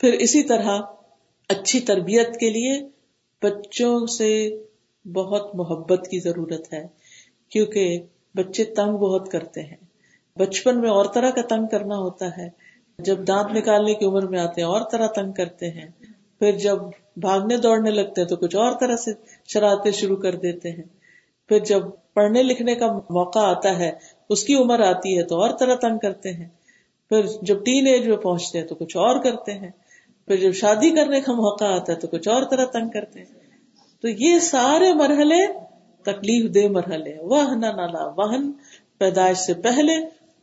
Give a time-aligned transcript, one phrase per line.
[0.00, 0.78] پھر اسی طرح
[1.48, 2.88] اچھی تربیت کے لیے
[3.42, 4.58] بچوں سے
[5.04, 6.86] بہت محبت کی ضرورت ہے،
[7.48, 7.98] کیونکہ
[8.34, 9.76] بچے تنگ بہت کرتے ہیں۔
[10.36, 12.48] بچپن میں اور طرح کا تنگ کرنا ہوتا ہے۔
[12.98, 15.88] جب دانت نکالنے کی عمر میں آتے ہیں، اور طرح تنگ کرتے ہیں۔
[16.38, 16.78] پھر جب
[17.16, 19.10] بھاگنے دوڑنے لگتے ہیں تو کچھ اور طرح سے
[19.46, 20.82] شرارتیں شروع کر دیتے ہیں۔
[21.48, 21.82] پھر جب
[22.14, 23.92] پڑھنے لکھنے کا موقع آتا ہے،
[24.28, 26.48] اس کی عمر آتی ہے تو اور طرح تنگ کرتے ہیں۔
[27.08, 29.70] پھر جب ٹین ایج میں پہنچتے ہیں تو کچھ اور کرتے ہیں۔
[30.26, 33.46] پھر جب شادی کرنے کا موقع آتا ہے تو کچھ اور طرح تنگ کرتے ہیں۔
[34.00, 35.52] تو یہ سارے مرحلے
[36.02, 38.52] تکلیف دہ مرحلے وہ نالا واہن
[38.98, 39.94] پیدائش سے پہلے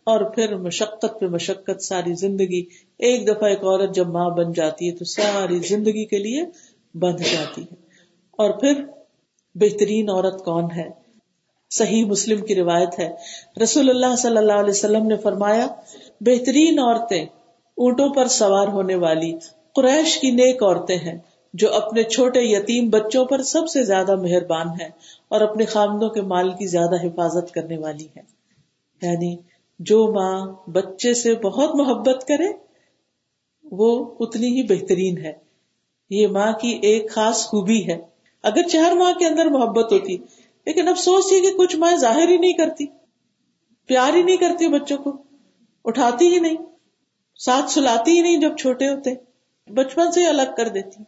[0.04, 2.64] اور پھر مشقت پہ مشقت، ساری زندگی۔
[3.00, 6.46] ایک دفعہ ایک عورت جب ماں بن جاتی ہے تو ساری زندگی کے لیے
[6.94, 7.76] بندھ جاتی ہے۔
[8.32, 8.86] اور پھر
[9.56, 10.90] بہترین عورت کون ہے؟
[11.70, 13.12] صحیح مسلم کی روایت ہے۔
[13.64, 15.68] رسول اللہ صلی اللہ علیہ وسلم نے فرمایا،
[16.22, 17.26] بہترین عورتیں
[17.78, 19.34] اونٹوں پر سوار ہونے والی
[19.74, 21.18] قریش کی نیک عورتیں ہیں،
[21.54, 24.90] جو اپنے چھوٹے یتیم بچوں پر سب سے زیادہ مہربان ہے
[25.28, 28.22] اور اپنے خامدوں کے مال کی زیادہ حفاظت کرنے والی ہے
[29.02, 29.36] یعنی
[29.80, 32.46] جو ماں بچے سے بہت محبت کرے،
[33.72, 35.34] وہ اتنی ہی بہترین ہے۔
[36.10, 38.02] یہ ماں کی ایک خاص خوبی ہے۔
[38.44, 40.18] اگر چہر ماں کے اندر محبت ہوتی،
[40.66, 42.86] لیکن افسوس یہ کہ کچھ مائیں ظاہر ہی نہیں کرتی،
[43.86, 45.18] پیار ہی نہیں کرتی بچوں کو،
[45.86, 46.56] اٹھاتی ہی نہیں،
[47.38, 49.33] ساتھ سلاتی ہی نہیں جب چھوٹے ہوتے۔
[49.68, 51.04] بچپن سے ہی الگ کر دیتی۔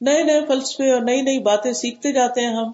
[0.00, 2.70] نئے نئے فلسفے اور نئی نئی باتیں سیکھتے جاتے ہیں ہم،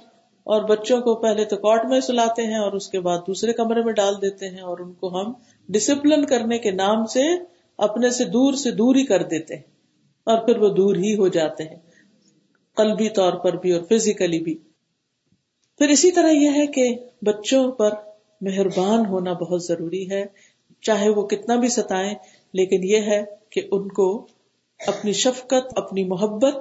[0.46, 3.82] اور بچوں کو پہلے تو کوٹ میں سلاتے ہیں اور اس کے بعد دوسرے کمرے
[3.82, 5.32] میں ڈال دیتے ہیں، اور ان کو ہم
[5.68, 7.22] ڈسپلن کرنے کے نام سے
[7.78, 9.62] اپنے سے دور سے دور ہی کر دیتے ہیں،
[10.26, 11.78] اور پھر وہ دور ہی ہو جاتے ہیں،
[12.76, 14.54] قلبی طور پر بھی اور فزیکلی بھی۔
[15.80, 17.94] پھر اسی طرح یہ ہے کہ بچوں پر
[18.40, 20.24] مہربان ہونا بہت ضروری ہے،
[20.82, 22.14] چاہے وہ کتنا بھی ستائیں،
[22.54, 24.06] لیکن یہ ہے کہ ان کو
[24.86, 26.56] اپنی شفقت، اپنی محبت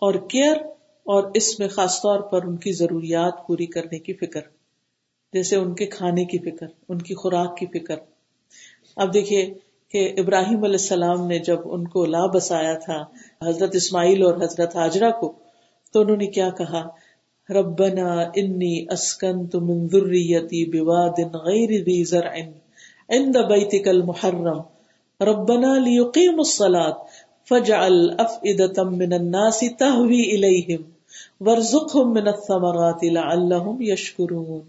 [0.00, 0.56] اور کیئر
[1.04, 4.40] اور اس میں خاص طور پر ان کی ضروریات پوری کرنے کی فکر۔
[5.32, 7.96] جیسے ان کے کھانے کی فکر، ان کی خوراک کی فکر۔
[8.96, 9.54] اب دیکھیے
[9.90, 13.04] کہ ابراہیم علیہ السلام نے جب ان کو لا بسایا تھا
[13.46, 15.32] حضرت اسماعیل اور حضرت حاجرہ کو،
[15.92, 16.88] تو انہوں نے کیا کہا؟
[17.50, 22.34] ربنا انی اسکن تم ذریتی بواد غیر ذی زرع
[23.08, 24.60] عند بیتک المحرم۔
[25.20, 26.92] ربنا لیقیم الصلاة۔
[27.48, 30.82] فجعل افئدة من الناس تهوی الیہم
[32.12, 34.60] من الثمرات لعلهم يشكرون۔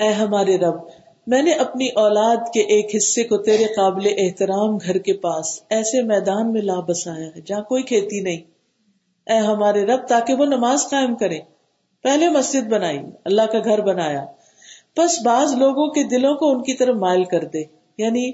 [0.00, 0.74] اے ہمارے رب،
[1.26, 6.02] میں نے اپنی اولاد کے ایک حصے کو تیرے قابل احترام گھر کے پاس ایسے
[6.02, 8.40] میدان میں لا بسایا ہے جہاں کوئی کھیتی نہیں۔
[9.26, 11.38] اے ہمارے رب، تاکہ وہ نماز قائم کرے۔
[12.02, 14.24] پہلے مسجد بنائی، اللہ کا گھر بنایا۔
[14.96, 17.62] بس بعض لوگوں کے دلوں کو ان کی طرف مائل کر دے۔
[17.98, 18.32] یعنی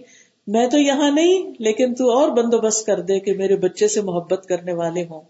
[0.49, 4.47] میں تو یہاں نہیں، لیکن تو اور بندوبست کر دے کہ میرے بچے سے محبت
[4.47, 5.21] کرنے والے ہوں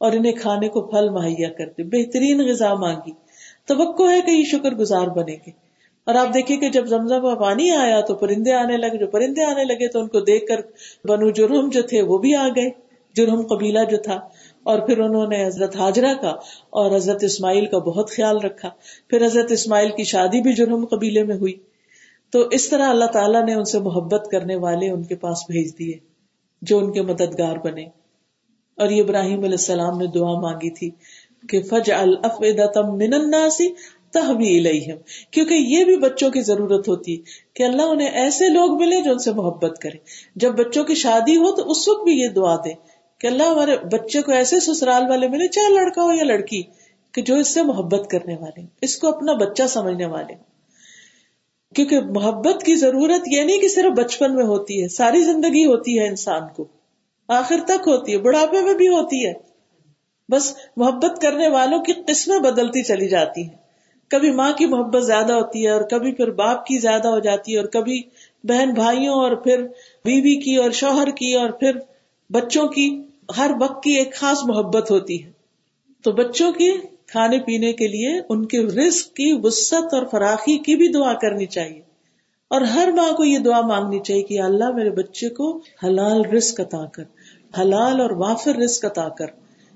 [0.00, 3.10] اور انہیں کھانے کو پھل مہیا کرتے بہترین غذا مانگی۔
[3.66, 5.50] توقع ہے کہ یہ شکر گزار بنے گے
[6.06, 9.44] اور آپ دیکھیے کہ جب زمزم کا پانی آیا تو پرندے آنے لگے۔ جو پرندے
[9.44, 10.60] آنے لگے تو ان کو دیکھ کر
[11.04, 12.70] بنو جرم جو تھے وہ بھی آ گئے۔
[13.16, 14.20] جرم قبیلہ جو تھا۔
[14.62, 16.30] اور پھر انہوں نے حضرت حاجرہ کا
[16.70, 18.70] اور حضرت اسماعیل کا بہت خیال رکھا۔
[19.08, 21.69] پھر حضرت اسماعیل کی شادی بھی جرم قبیلے میں ہوئی۔
[22.30, 25.78] تو اس طرح اللہ تعالیٰ نے ان سے محبت کرنے والے ان کے پاس بھیج
[25.78, 25.98] دیے،
[26.62, 27.84] جو ان کے مددگار بنے۔
[28.78, 30.90] اور یہ ابراہیم علیہ السلام نے دعا مانگی تھی
[31.48, 31.90] کہ فج
[32.76, 33.60] من الناس
[34.10, 34.96] تحوی الیہم،
[35.30, 37.16] کیونکہ یہ بھی بچوں کی ضرورت ہوتی
[37.54, 39.98] کہ اللہ انہیں ایسے لوگ ملے جو ان سے محبت کرے
[40.36, 42.72] جب بچوں کی شادی ہو تو اس وقت بھی یہ دعا دے
[43.18, 46.62] کہ اللہ ہمارے بچے کو ایسے سسرال والے ملے، چاہے لڑکا ہو یا لڑکی،
[47.12, 50.49] کہ جو اس سے محبت کرنے والے، اس کو اپنا بچہ سمجھنے والے۔
[51.74, 55.98] کیونکہ محبت کی ضرورت یہ نہیں کہ صرف بچپن میں ہوتی ہے، ساری زندگی ہوتی
[55.98, 56.66] ہے انسان کو۔
[57.28, 59.32] آخر تک ہوتی ہے، بڑھاپے میں بھی ہوتی ہے۔
[60.28, 63.56] بس محبت کرنے والوں کی قسمیں بدلتی چلی جاتی ہیں۔
[64.08, 67.52] کبھی ماں کی محبت زیادہ ہوتی ہے اور کبھی پھر باپ کی زیادہ ہو جاتی
[67.52, 68.02] ہے اور کبھی
[68.44, 69.66] بہن بھائیوں اور پھر
[70.04, 71.72] بیوی کی اور شوہر کی اور پھر
[72.30, 73.02] بچوں کی،
[73.36, 75.30] ہر وقت کی ایک خاص محبت ہوتی ہے۔
[76.02, 76.72] تو بچوں کی
[77.12, 81.46] کھانے پینے کے لیے ان کے رزق کی وسط اور فراخی کی بھی دعا کرنی
[81.46, 81.80] چاہیے۔
[82.48, 86.60] اور ہر ماں کو یہ دعا مانگنی چاہیے کہ اللہ میرے بچے کو حلال رزق
[86.60, 87.02] عطا کر،
[87.60, 89.26] حلال اور وافر رزق عطا کر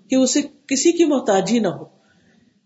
[0.08, 1.84] کہ اسے کسی کی محتاجی نہ ہو۔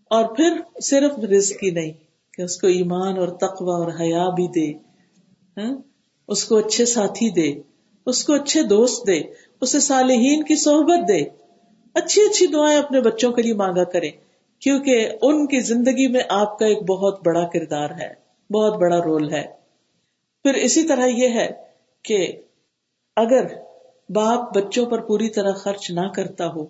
[0.09, 1.91] اور پھر صرف رزق ہی نہیں،
[2.33, 4.73] کہ اس کو ایمان اور تقوی اور حیا بھی دے
[5.57, 5.77] ہاں،
[6.27, 7.61] اس کو اچھے ساتھی دے،
[8.05, 9.21] اس کو اچھے دوست دے،
[9.61, 11.23] اسے صالحین کی صحبت دے۔
[11.93, 14.11] اچھی اچھی دعائیں اپنے بچوں کے لیے مانگا کرے
[14.59, 18.13] کیونکہ ان کی زندگی میں آپ کا ایک بہت بڑا کردار ہے،
[18.53, 19.43] بہت بڑا رول ہے۔
[20.43, 21.49] پھر اسی طرح یہ ہے
[22.03, 22.31] کہ
[23.15, 23.45] اگر
[24.09, 26.65] باپ بچوں پر پوری طرح خرچ نہ کرتا ہو،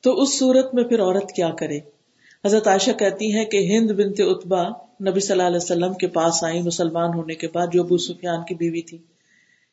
[0.00, 1.78] تو اس صورت میں پھر عورت کیا کرے؟
[2.44, 4.62] حضرت عائشہ کہتی ہیں کہ ہند بنت اتبا
[5.08, 8.44] نبی صلی اللہ علیہ وسلم کے پاس آئی مسلمان ہونے کے بعد جو ابو سفیان
[8.44, 8.98] کی بیوی تھی۔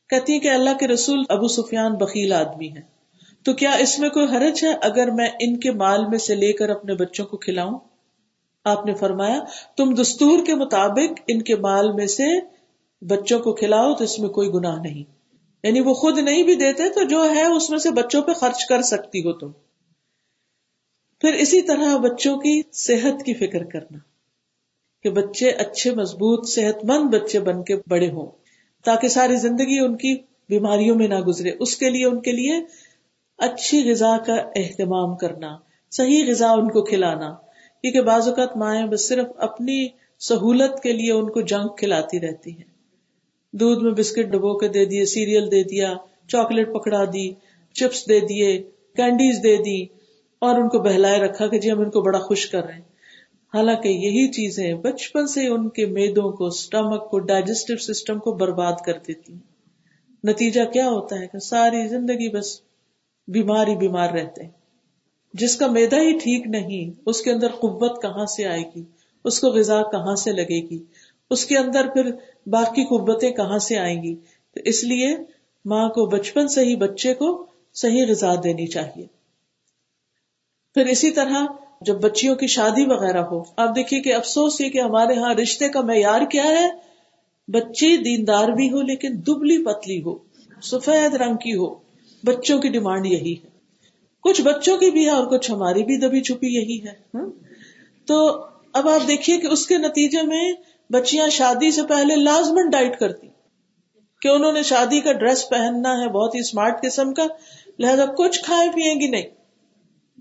[0.09, 3.00] کہتی ہیں کہ اللہ کے رسول ابو سفیان بکیل آدمی ہے
[3.43, 6.53] تو کیا اس میں کوئی حرج ہے اگر میں ان کے مال میں سے لے
[6.53, 7.79] کر اپنے بچوں کو کھلاؤں؟
[8.65, 9.39] آپ نے فرمایا،
[9.77, 12.25] تم دستور کے مطابق ان کے مال میں سے
[13.05, 15.03] بچوں کو کھلاؤ تو اس میں کوئی گناہ نہیں۔
[15.63, 18.65] یعنی وہ خود نہیں بھی دیتے تو جو ہے اس میں سے بچوں پہ خرچ
[18.65, 19.51] کر سکتی ہو تم۔
[21.21, 23.97] پھر اسی طرح بچوں کی صحت کی فکر کرنا،
[25.03, 28.31] کہ بچے اچھے مضبوط صحت مند بچے بن کے بڑے ہوں،
[28.85, 30.17] تاکہ ساری زندگی ان کی
[30.49, 32.59] بیماریوں میں نہ گزرے، اس کے لیے، ان کے لیے۔
[33.41, 35.57] اچھی غذا کا اہتمام کرنا،
[35.91, 37.31] صحیح غذا ان کو کھلانا،
[37.81, 39.87] کیونکہ بعض اوقات مائیں بس صرف اپنی
[40.19, 42.69] سہولت کے لیے ان کو جنک کھلاتی رہتی ہیں۔
[43.53, 45.93] دودھ میں بسکٹ ڈبو کے دے دیے، سیریل دے دیا،
[46.27, 47.31] چاکلیٹ پکڑا دی،
[47.73, 48.63] چپس دے دیے،
[48.95, 49.85] کینڈیز دے دی،
[50.39, 52.89] اور ان کو بہلائے رکھا کہ جی ہم ان کو بڑا خوش کر رہے ہیں۔
[53.53, 58.73] حالانکہ یہی چیزیں بچپن سے ان کے میدوں کو، اسٹمک کو ڈائجسٹو سسٹم کو برباد
[58.85, 59.49] کر دیتی ہیں۔
[60.23, 62.61] نتیجہ کیا ہوتا ہے کہ ساری زندگی بس
[63.31, 64.49] بیمار ہی بیمار رہتے ہیں۔
[65.33, 68.83] جس کا میدا ہی ٹھیک نہیں، اس کے اندر قوت کہاں سے آئے گی؟
[69.25, 70.83] اس کو غذا کہاں سے لگے گی؟
[71.29, 72.11] اس کے اندر پھر
[72.47, 74.15] باقی قوتیں کہاں سے آئیں گی؟
[74.53, 75.17] تو اس لیے
[75.65, 79.05] ماں کو بچپن سے ہی بچے کو صحیح غذا دینی چاہیے۔
[80.73, 81.45] پھر اسی طرح
[81.81, 85.69] جب بچیوں کی شادی وغیرہ ہو، آپ دیکھیے کہ افسوس یہ کہ ہمارے ہاں رشتے
[85.69, 86.69] کا معیار کیا ہے۔
[87.47, 90.17] بچی دیندار بھی ہو لیکن دبلی پتلی ہو،
[90.63, 91.90] سفید رنگ کی ہو۔
[92.23, 93.49] بچوں کی ڈیمانڈ یہی ہے۔
[94.23, 97.27] کچھ بچوں کی بھی ہے اور کچھ ہماری بھی دبی چھپی یہی ہے۔ ہاں؟
[98.07, 100.53] تو اب آپ دیکھیے کہ اس کے نتیجے میں
[100.89, 103.27] بچیاں شادی سے پہلے لازمن ڈائٹ کرتی۔
[104.21, 107.23] کہ انہوں نے شادی کا ڈریس پہننا ہے بہت ہی اسمارٹ قسم کا،
[107.79, 109.27] لہذا کچھ کھائے پیئیں گی نہیں۔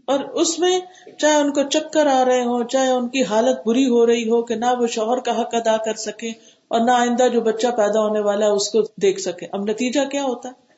[0.05, 0.81] اور اس میں
[1.19, 4.43] چاہے ان کو چکر آ رہے ہوں، چاہے ان کی حالت بری ہو رہی ہو
[4.43, 6.29] کہ نہ وہ شوہر کا حق ادا کر سکے
[6.69, 10.01] اور نہ آئندہ جو بچہ پیدا ہونے والا ہے اس کو دیکھ سکے اب نتیجہ
[10.11, 10.70] کیا ہوتا؟ ہے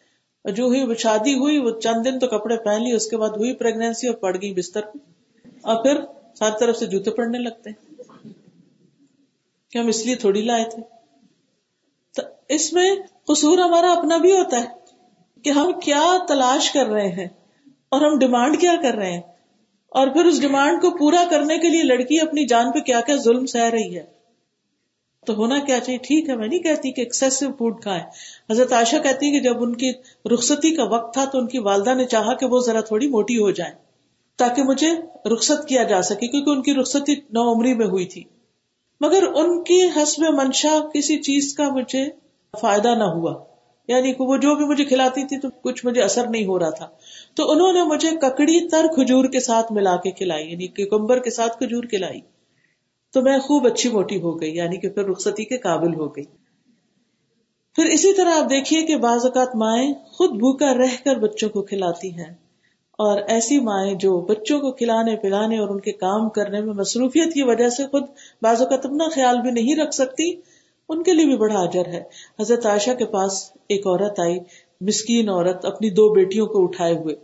[0.44, 3.28] جو ہوئی وہ شادی ہوئی، وہ چند دن تو کپڑے پہن لی، اس کے بعد
[3.28, 4.80] ہوئی پریگنینسی اور پڑ گئی بستر
[5.62, 6.00] اور پھر
[6.34, 7.70] ساری طرف سے جوتے پڑنے لگتے
[9.72, 10.82] کہ ہم اس لیے تھوڑی لائے تھے۔
[12.14, 12.90] تو اس میں
[13.28, 14.66] قصور ہمارا اپنا بھی ہوتا ہے
[15.42, 17.26] کہ ہم کیا تلاش کر رہے ہیں
[17.88, 19.20] اور ہم ڈیمانڈ کیا کر رہے ہیں۔
[19.88, 23.16] اور پھر اس ڈیمانڈ کو پورا کرنے کے لیے لڑکی اپنی جان پہ کیا کیا
[23.16, 24.21] ظلم سہ رہی ہے۔
[25.26, 28.00] تو ہونا کیا چاہیے؟ ٹھیک ہے، میں نہیں کہتی کہ ایکسیسو فوڈ کھائے
[28.50, 29.92] حضرت عائشہ کہتی کہ جب ان کی
[30.34, 33.38] رخصتی کا وقت تھا تو ان کی والدہ نے چاہا کہ وہ ذرا تھوڑی موٹی
[33.38, 33.72] ہو جائے
[34.36, 34.90] تاکہ مجھے
[35.34, 38.24] رخصت کیا جا سکے، کیونکہ ان کی رخصتی نو عمری میں ہوئی تھی۔
[39.00, 42.04] مگر ان کی حسب منشا کسی چیز کا مجھے
[42.60, 43.44] فائدہ نہ ہوا۔
[43.88, 46.70] یعنی کہ وہ جو بھی مجھے کھلاتی تھی تو کچھ مجھے اثر نہیں ہو رہا
[46.70, 46.88] تھا۔
[47.34, 51.30] تو انہوں نے مجھے ککڑی تر کھجور کے ساتھ ملا کے کھلائی یعنی کمبر کے
[51.30, 52.20] ساتھ کھجور کھلائی۔
[53.12, 56.24] تو میں خوب اچھی موٹی ہو گئی یعنی کہ پھر رخصتی کے قابل ہو گئی۔
[57.74, 61.62] پھر اسی طرح آپ دیکھیے کہ بعض اوقات مائیں خود بھوکا رہ کر بچوں کو
[61.62, 62.34] کھلاتی ہیں۔
[62.92, 67.34] اور ایسی مائیں جو بچوں کو کھلانے، پلانے اور ان کے کام کرنے میں مصروفیت
[67.34, 68.04] کی وجہ سے خود
[68.42, 70.34] بعض اوقات اپنا خیال بھی نہیں رکھ سکتی،
[70.88, 72.02] ان کے لیے بھی بڑا اجر ہے۔
[72.40, 74.38] حضرت عائشہ کے پاس ایک عورت آئی،
[74.80, 77.16] مسکین عورت، اپنی دو بیٹیوں کو اٹھائے ہوئے۔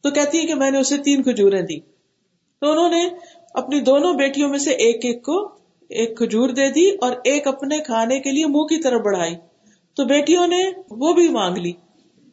[0.00, 1.80] تو کہتی ہے کہ میں نے اسے تین کھجوریں دی
[2.60, 3.08] تو انہوں نے
[3.54, 5.48] اپنی دونوں بیٹیوں میں سے ایک ایک کو
[5.88, 9.34] ایک کھجور دے دی اور ایک اپنے کھانے کے لیے منہ کی طرف بڑھائی۔
[9.96, 11.72] تو بیٹیوں نے وہ بھی مانگ لی۔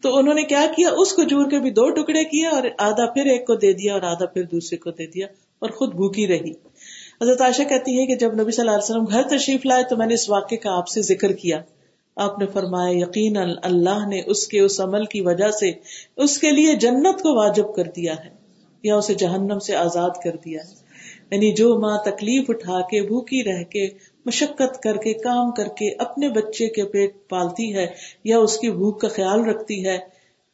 [0.01, 3.25] تو انہوں نے کیا کیا؟ اس کھجور کے بھی دو ٹکڑے کیے اور آدھا پھر
[3.25, 5.27] ایک کو دے دیا اور آدھا پھر دوسرے کو دے دیا
[5.59, 6.51] اور خود بھوکی رہی۔
[7.21, 9.97] حضرت عائشہ کہتی ہے کہ جب نبی صلی اللہ علیہ وسلم گھر تشریف لائے تو
[9.97, 11.61] میں نے اس واقعے کا آپ سے ذکر کیا۔
[12.15, 15.71] آپ نے فرمایا یقین اللہ نے اس کے اس عمل کی وجہ سے
[16.17, 18.29] اس کے لیے جنت کو واجب کر دیا ہے
[18.83, 20.84] یا اسے جہنم سے آزاد کر دیا ہے۔
[21.31, 23.87] یعنی جو ماں تکلیف اٹھا کے، بھوکی رہ کے،
[24.25, 27.87] مشقت کر کے، کام کر کے اپنے بچے کے پیٹ پالتی ہے،
[28.23, 29.97] یا اس کی بھوک کا خیال رکھتی ہے،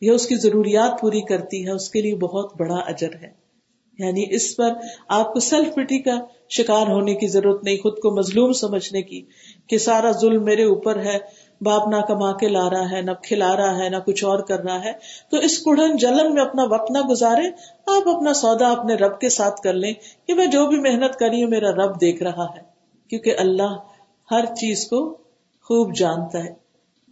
[0.01, 3.41] یا اس کی ضروریات پوری کرتی ہے، اس کے لیے بہت بڑا اجر ہے۔
[3.99, 4.73] یعنی اس پر
[5.07, 9.21] آپ کو سیلف پٹی کا شکار ہونے کی ضرورت نہیں، خود کو مظلوم سمجھنے کی،
[9.67, 11.17] کہ سارا ظلم میرے اوپر ہے
[11.61, 14.59] باپ نہ کما کے لا رہا ہے، نہ کھلا رہا ہے، نہ کچھ اور کر
[14.59, 14.91] رہا ہے۔
[15.31, 17.47] تو اس کڑن جلن میں اپنا وقت نہ گزارے،
[17.87, 19.93] آپ اپنا سودا اپنے رب کے ساتھ کر لیں
[20.27, 22.61] کہ میں جو بھی محنت کری ہوں، میرا رب دیکھ رہا ہے۔
[23.09, 23.77] کیونکہ اللہ
[24.31, 25.17] ہر چیز کو
[25.63, 26.53] خوب جانتا ہے۔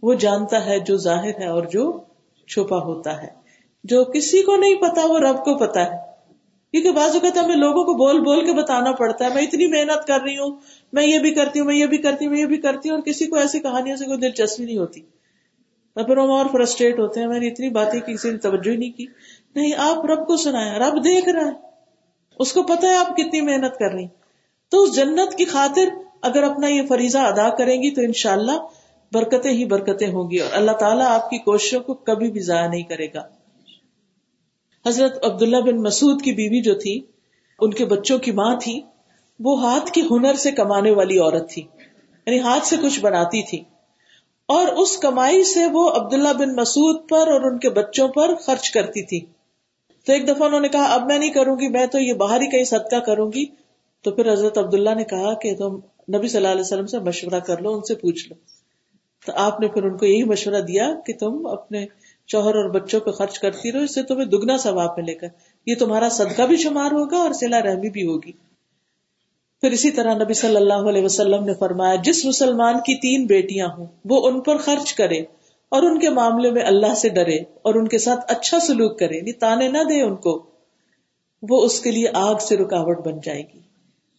[0.02, 2.00] وہ جانتا ہے جو ظاہر ہے اور جو
[2.48, 3.28] چھپا ہوتا ہے۔
[3.84, 6.09] جو کسی کو نہیں پتا، وہ رب کو پتا ہے۔
[6.72, 10.06] کیونکہ بعض اوقات ہمیں لوگوں کو بول بول کے بتانا پڑتا ہے، میں اتنی محنت
[10.06, 10.56] کر رہی ہوں،
[10.92, 12.96] میں یہ بھی کرتی ہوں، میں یہ بھی کرتی ہوں، میں یہ بھی کرتی ہوں،
[12.96, 15.00] اور کسی کو ایسی کہانیوں سے کوئی دلچسپی نہیں ہوتی۔
[15.96, 18.90] اور پھر ہم اور فرسٹریٹ ہوتے ہیں، میں نے اتنی باتیں کسی نے توجہ نہیں
[18.90, 19.06] کی۔
[19.54, 21.70] نہیں، آپ رب کو سنائیں، رب دیکھ رہا ہے۔
[22.38, 24.06] اس کو پتا ہے آپ کتنی محنت کر رہی
[24.68, 25.88] تو اس جنت کی خاطر
[26.22, 28.52] اگر اپنا یہ فریضہ ادا کریں گی تو انشاءاللہ
[29.12, 32.68] برکتیں ہی برکتیں ہوں گی، اور اللہ تعالیٰ آپ کی کوششوں کو کبھی بھی ضائع
[32.68, 33.39] نہیں کرے گا۔
[34.86, 37.00] حضرت عبداللہ بن مسعود کی بیوی جو تھی،
[37.60, 38.80] ان کے بچوں کی ماں تھی،
[39.40, 41.62] وہ ہاتھ کے ہنر سے کمانے والی عورت تھی
[42.26, 43.64] یعنی ہاتھ سے کچھ بناتی تھی۔
[44.46, 48.70] اور اس کمائی سے وہ عبداللہ بن مسعود پر اور ان کے بچوں پر خرچ
[48.70, 49.20] کرتی تھی۔
[50.06, 52.40] تو ایک دفعہ انہوں نے کہا، اب میں نہیں کروں گی، میں تو یہ باہر
[52.40, 53.44] ہی کہیں صدقہ کروں گی۔
[54.02, 55.76] تو پھر حضرت عبداللہ نے کہا کہ تم
[56.16, 58.34] نبی صلی اللہ علیہ وسلم سے مشورہ کر لو، ان سے پوچھ لو۔
[59.26, 61.86] تو آپ نے پھر ان کو یہی مشورہ دیا کہ تم اپنے
[62.32, 65.26] شوہر اور بچوں پہ خرچ کرتی رہو، اس سے تمہیں دگنا ثواب ملے گا۔
[65.66, 68.32] یہ تمہارا صدقہ بھی شمار ہوگا اور سلا رحمی بھی ہوگی۔
[69.60, 73.68] پھر اسی طرح نبی صلی اللہ علیہ وسلم نے فرمایا، جس مسلمان کی تین بیٹیاں
[73.78, 75.18] ہوں، وہ ان پر خرچ کرے
[75.68, 79.16] اور ان کے معاملے میں اللہ سے ڈرے اور ان کے ساتھ اچھا سلوک کرے
[79.16, 80.46] یعنی تانے نہ دے ان کو،
[81.42, 83.60] وہ اس کے لیے آگ سے رکاوٹ بن جائے گی۔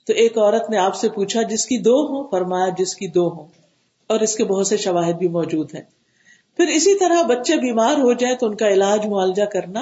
[0.08, 3.28] تو ایک عورت نے آپ سے پوچھا، جس کی دو ہوں؟ فرمایا، جس کی دو
[3.28, 3.48] ہوں۔
[4.08, 6.01] اور اس کے بہت سے شواہد بھی موجود ہیں۔
[6.58, 9.82] پھر اسی طرح بچے بیمار ہو جائیں تو ان کا علاج معالجہ کرنا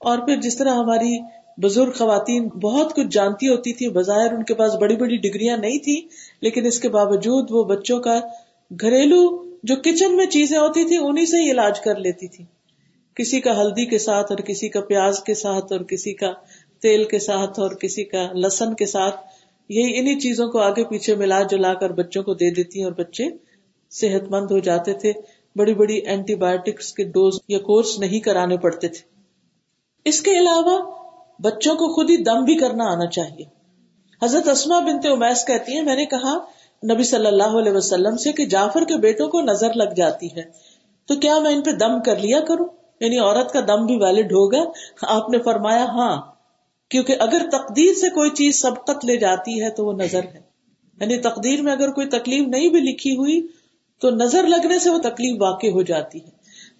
[0.00, 1.18] اور پھر جس طرح ہماری
[1.62, 5.78] بزرگ خواتین بہت کچھ جانتی ہوتی تھی بظاہر ان کے پاس بڑی بڑی ڈگریاں نہیں
[5.78, 6.00] تھی
[6.40, 8.20] لیکن اس کے باوجود وہ بچوں کا
[8.70, 9.22] گھریلو
[9.62, 12.44] جو کچن میں چیزیں ہوتی تھی انہیں سے ہی علاج کر لیتی تھی
[13.16, 16.32] کسی کا ہلدی کے ساتھ اور کسی کا پیاز کے ساتھ اور کسی کا
[16.82, 19.20] تیل کے ساتھ اور کسی کا لسن کے ساتھ،
[19.68, 23.24] یہی انہیں چیزوں کو آگے پیچھے ملا جلا کر بچوں کو دے دیتی اور بچے
[23.90, 25.12] صحت مند ہو جاتے تھے۔
[25.56, 29.00] بڑی بڑی اینٹی بایوٹکس کے ڈوز یا کورس نہیں کرانے پڑتے تھے۔
[30.04, 30.90] اس کے علاوہ
[31.42, 33.44] بچوں کو خود ہی دم بھی کرنا آنا چاہیے۔
[34.22, 36.38] حضرت اسما بنتے امیس کہتی ہیں، میں نے کہا،
[36.92, 40.42] نبی صلی اللہ علیہ وسلم سے کہ جعفر کے بیٹوں کو نظر لگ جاتی ہے۔
[41.06, 42.66] تو کیا میں ان پہ دم کر لیا کروں؟
[43.00, 44.64] یعنی عورت کا دم بھی ویلڈ ہوگا
[45.02, 46.22] آپ نے فرمایا ہاں
[46.88, 50.40] کیونکہ اگر تقدیر سے کوئی چیز سبقت لے جاتی ہے تو وہ نظر ہے۔
[51.00, 53.46] یعنی تقدیر میں اگر کوئی تکلیف نہیں بھی لکھی ہوئی
[54.00, 56.30] تو نظر لگنے سے وہ تکلیف واقع ہو جاتی ہے۔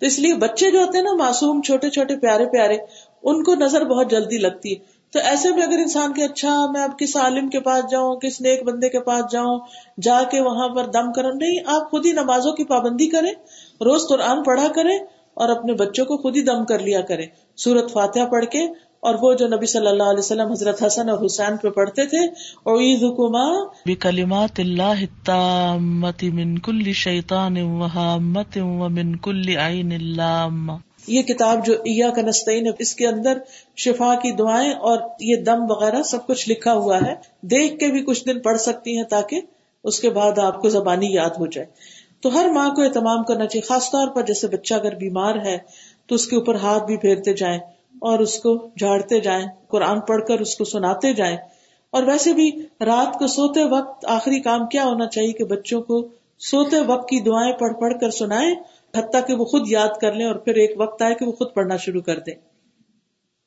[0.00, 2.76] تو اس لیے بچے جو ہوتے ہیں نا، معصوم، چھوٹے چھوٹے، پیارے پیارے،
[3.23, 6.82] ان کو نظر بہت جلدی لگتی ہے۔ تو ایسے میں اگر انسان کے اچھا میں
[6.82, 9.58] اب کس عالم کے پاس جاؤں، کس نیک بندے کے پاس جاؤں،
[10.02, 13.32] جا کے وہاں پر دم کروں، نہیں، آپ خود ہی نمازوں کی پابندی کریں،
[13.80, 14.99] روز قرآن پڑھا کریں
[15.35, 19.14] اور اپنے بچوں کو خود ہی دم کر لیا کریں۔ سورت فاتحہ پڑھ کے اور
[19.22, 22.25] وہ جو نبی صلی اللہ علیہ وسلم حضرت حسن اور حسین پہ پڑھتے تھے
[22.62, 23.44] اور عید حکما
[24.00, 25.04] کلیمات اللہ
[26.22, 27.54] من کل شیطان
[28.92, 30.76] من کل عین اللہ
[31.08, 33.38] یہ کتاب جو ایا کا نسطین اس کے اندر
[33.76, 38.02] شفا کی دعائیں اور یہ دم وغیرہ سب کچھ لکھا ہوا ہے۔ دیکھ کے بھی
[38.04, 39.40] کچھ دن پڑھ سکتی ہیں تاکہ
[39.84, 41.66] اس کے بعد آپ کو زبانی یاد ہو جائے۔
[42.20, 45.56] تو ہر ماں کو اہتمام کرنا چاہیے خاص طور پر جیسے بچہ اگر بیمار ہے
[46.06, 47.58] تو اس کے اوپر ہاتھ بھی پھیرتے جائیں۔
[48.00, 51.36] اور اس کو جھاڑتے جائیں، قرآن پڑھ کر اس کو سناتے جائیں۔
[51.90, 52.50] اور ویسے بھی
[52.80, 57.20] رات کو سوتے وقت آخری کام کیا ہونا چاہیے کہ بچوں کو سوتے وقت کی
[57.20, 58.54] دعائیں پڑھ پڑھ کر سنائے
[58.98, 61.48] حتیٰ کہ وہ خود یاد کر لیں اور پھر ایک وقت آئے کہ وہ خود
[61.54, 62.34] پڑھنا شروع کر دیں۔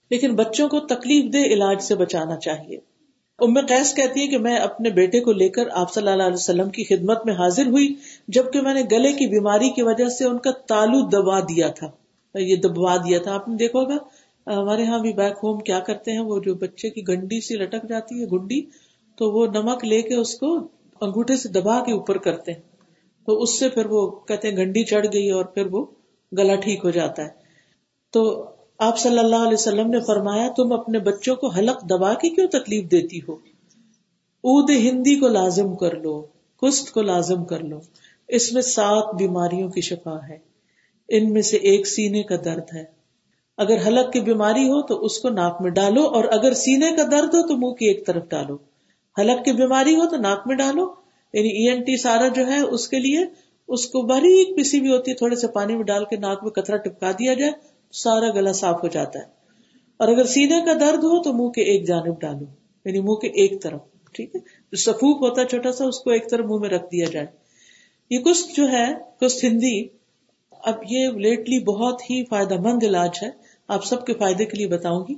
[0.10, 2.78] لیکن بچوں کو تکلیف دہ علاج سے بچانا چاہیے۔
[3.40, 6.34] ام قیس کہتی ہے کہ میں اپنے بیٹے کو لے کر آپ صلی اللہ علیہ
[6.34, 7.96] وسلم کی خدمت میں حاضر ہوئی،
[8.28, 11.88] جبکہ میں نے گلے کی بیماری کی وجہ سے ان کا تالو دبا دیا تھا۔
[12.40, 13.98] یہ دبوا دیا تھا، آپ نے دیکھو گا
[14.54, 17.90] ہمارے یہاں بھی بیک ہوم کیا کرتے ہیں؟ وہ جو بچے کی گنڈی سی لٹک
[17.90, 18.62] جاتی ہے گنڈی،
[19.16, 20.56] تو وہ نمک لے کے اس کو
[21.02, 22.62] انگوٹھے سے دبا کے اوپر کرتے ہیں۔
[23.26, 25.86] تو اس سے پھر وہ کہتے ہیں گنڈی چڑھ گئی اور پھر وہ
[26.38, 27.30] گلا ٹھیک ہو جاتا ہے۔
[28.12, 28.46] تو
[28.78, 32.48] آپ صلی اللہ علیہ وسلم نے فرمایا، تم اپنے بچوں کو حلق دبا کے کیوں
[32.48, 33.34] تکلیف دیتی ہو؟
[34.42, 36.22] اود ہندی کو لازم کر لو،
[36.62, 37.80] کست کو لازم کر لو۔
[38.28, 40.38] اس میں سات بیماریوں کی شفا ہے۔
[41.10, 42.99] ان میں سے ایک سینے کا درد ہے۔
[43.60, 47.04] اگر حلق کی بیماری ہو تو اس کو ناک میں ڈالو، اور اگر سینے کا
[47.12, 48.58] درد ہو تو منہ کی ایک طرف ڈالو۔
[49.18, 50.94] حلق کی بیماری ہو تو ناک میں ڈالو۔
[51.34, 53.20] یعنی ای این ٹی سارا جو ہے اس کے لیے
[53.68, 56.52] اس کو باریک پسی بھی ہوتی ہے، تھوڑے سے پانی میں ڈال کے ناک میں
[56.52, 57.52] کترا ٹپکا دیا جائے
[57.92, 59.24] سارا گلا صاف ہو جاتا ہے۔
[59.98, 62.46] اور اگر سینے کا درد ہو تو منہ کے ایک جانب ڈالو
[62.86, 63.82] یعنی منہ کے ایک طرف،
[64.14, 66.86] ٹھیک ہے؟ جو سفوک ہوتا ہے چھوٹا سا، اس کو ایک طرف منہ میں رکھ
[66.92, 67.26] دیا جائے۔
[68.10, 68.86] یہ کچھ جو ہے
[69.20, 69.88] کچھ ہندی،
[70.52, 74.68] اب یہ لیٹلی بہت ہی فائدہ مند علاج ہے۔ آپ سب کے فائدے کے لیے
[74.68, 75.16] بتاؤں گی۔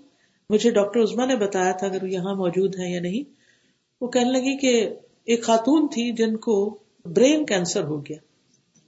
[0.50, 3.34] مجھے ڈاکٹر عزما نے بتایا تھا اگر وہ یہاں موجود ہے یا نہیں۔
[4.02, 4.90] وہ کہنے لگی کہ
[5.26, 8.18] ایک خاتون تھی جن کو برین کینسر ہو گیا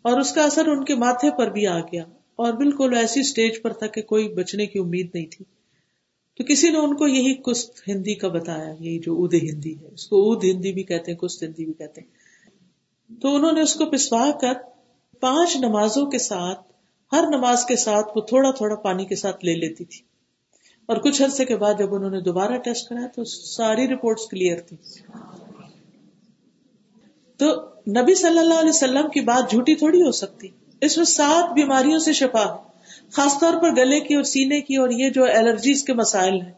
[0.01, 2.03] اور اس کا اثر ان کے ماتھے پر بھی آ گیا
[2.36, 5.46] اور بالکل ایسی اسٹیج پر تھا کہ کوئی بچنے کی امید نہیں تھی۔
[6.38, 9.88] تو کسی نے ان کو یہی کست ہندی کا بتایا، یہی جو اد ہندی ہے،
[9.93, 12.24] اس کو اد ہندی بھی کہتے ہیں، کست ہندی بھی کہتے ہیں۔
[13.22, 14.53] تو انہوں نے اس کو پسوا کر
[15.20, 16.73] پانچ نمازوں کے ساتھ
[17.12, 20.13] ہر نماز کے ساتھ وہ تھوڑا تھوڑا پانی کے ساتھ لے لیتی تھی۔
[20.86, 24.60] اور کچھ عرصے کے بعد جب انہوں نے دوبارہ ٹیسٹ کرایا تو ساری رپورٹس کلیئر
[24.60, 24.77] تھی۔
[27.38, 27.45] تو
[27.88, 30.48] نبی صلی اللہ علیہ وسلم کی بات جھوٹی تھوڑی ہو سکتی۔
[30.81, 32.55] اس میں سات بیماریوں سے شفا
[33.12, 36.51] خاص طور پر گلے کی اور سینے کی، اور یہ جو الرجیز کے مسائل ہیں۔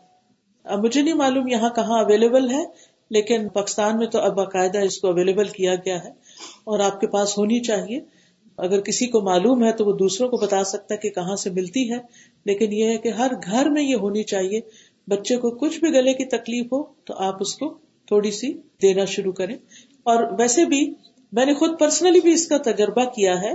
[0.64, 2.64] اب مجھے نہیں معلوم یہاں کہاں اویلیبل ہے،
[3.10, 6.10] لیکن پاکستان میں تو اب باقاعدہ اس کو اویلیبل کیا گیا ہے
[6.64, 8.00] اور آپ کے پاس ہونی چاہیے۔
[8.58, 11.50] اگر کسی کو معلوم ہے تو وہ دوسروں کو بتا سکتا ہے کہ کہاں سے
[11.50, 11.98] ملتی ہے۔
[12.46, 14.62] لیکن یہ ہے کہ ہر گھر میں یہ ہونی چاہیے۔
[15.08, 19.06] بچے کو کچھ بھی گلے کی تکلیف ہو تو آپ اس کو تھوڑی سی دینا
[19.06, 19.56] شروع کریں۔
[20.04, 20.94] اور ویسے بھی
[21.32, 23.54] میں نے خود پرسنلی بھی اس کا تجربہ کیا ہے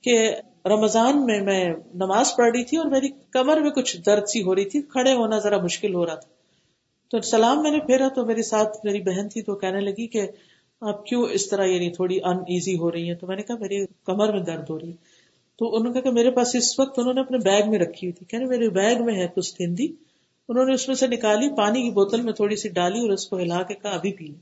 [0.00, 4.42] کہ رمضان میں میں نماز پڑھ رہی تھی اور میری کمر میں کچھ درد سی
[4.42, 6.28] ہو رہی تھی، کھڑے ہونا ذرا مشکل ہو رہا تھا۔
[7.10, 10.26] تو سلام میں نے پھیرا تو میرے ساتھ میری بہن تھی تو کہنے لگی کہ
[10.80, 13.56] آپ کیوں اس طرح یعنی تھوڑی ان ایزی ہو رہی ہیں؟ تو میں نے کہا
[13.56, 14.96] میری کمر میں درد ہو رہی ہے۔
[15.58, 18.06] تو انہوں نے کہا کہ میرے پاس اس وقت انہوں نے اپنے بیگ میں رکھی
[18.06, 19.86] ہوئی تھی۔ کہنے میرے بیگ میں ہے کچھ تھندی
[20.48, 23.28] انہوں نے اس میں سے نکالی، پانی کی بوتل میں تھوڑی سی ڈالی اور اس
[23.28, 24.34] کو ہلا کے کہا، ابھی پی۔ لی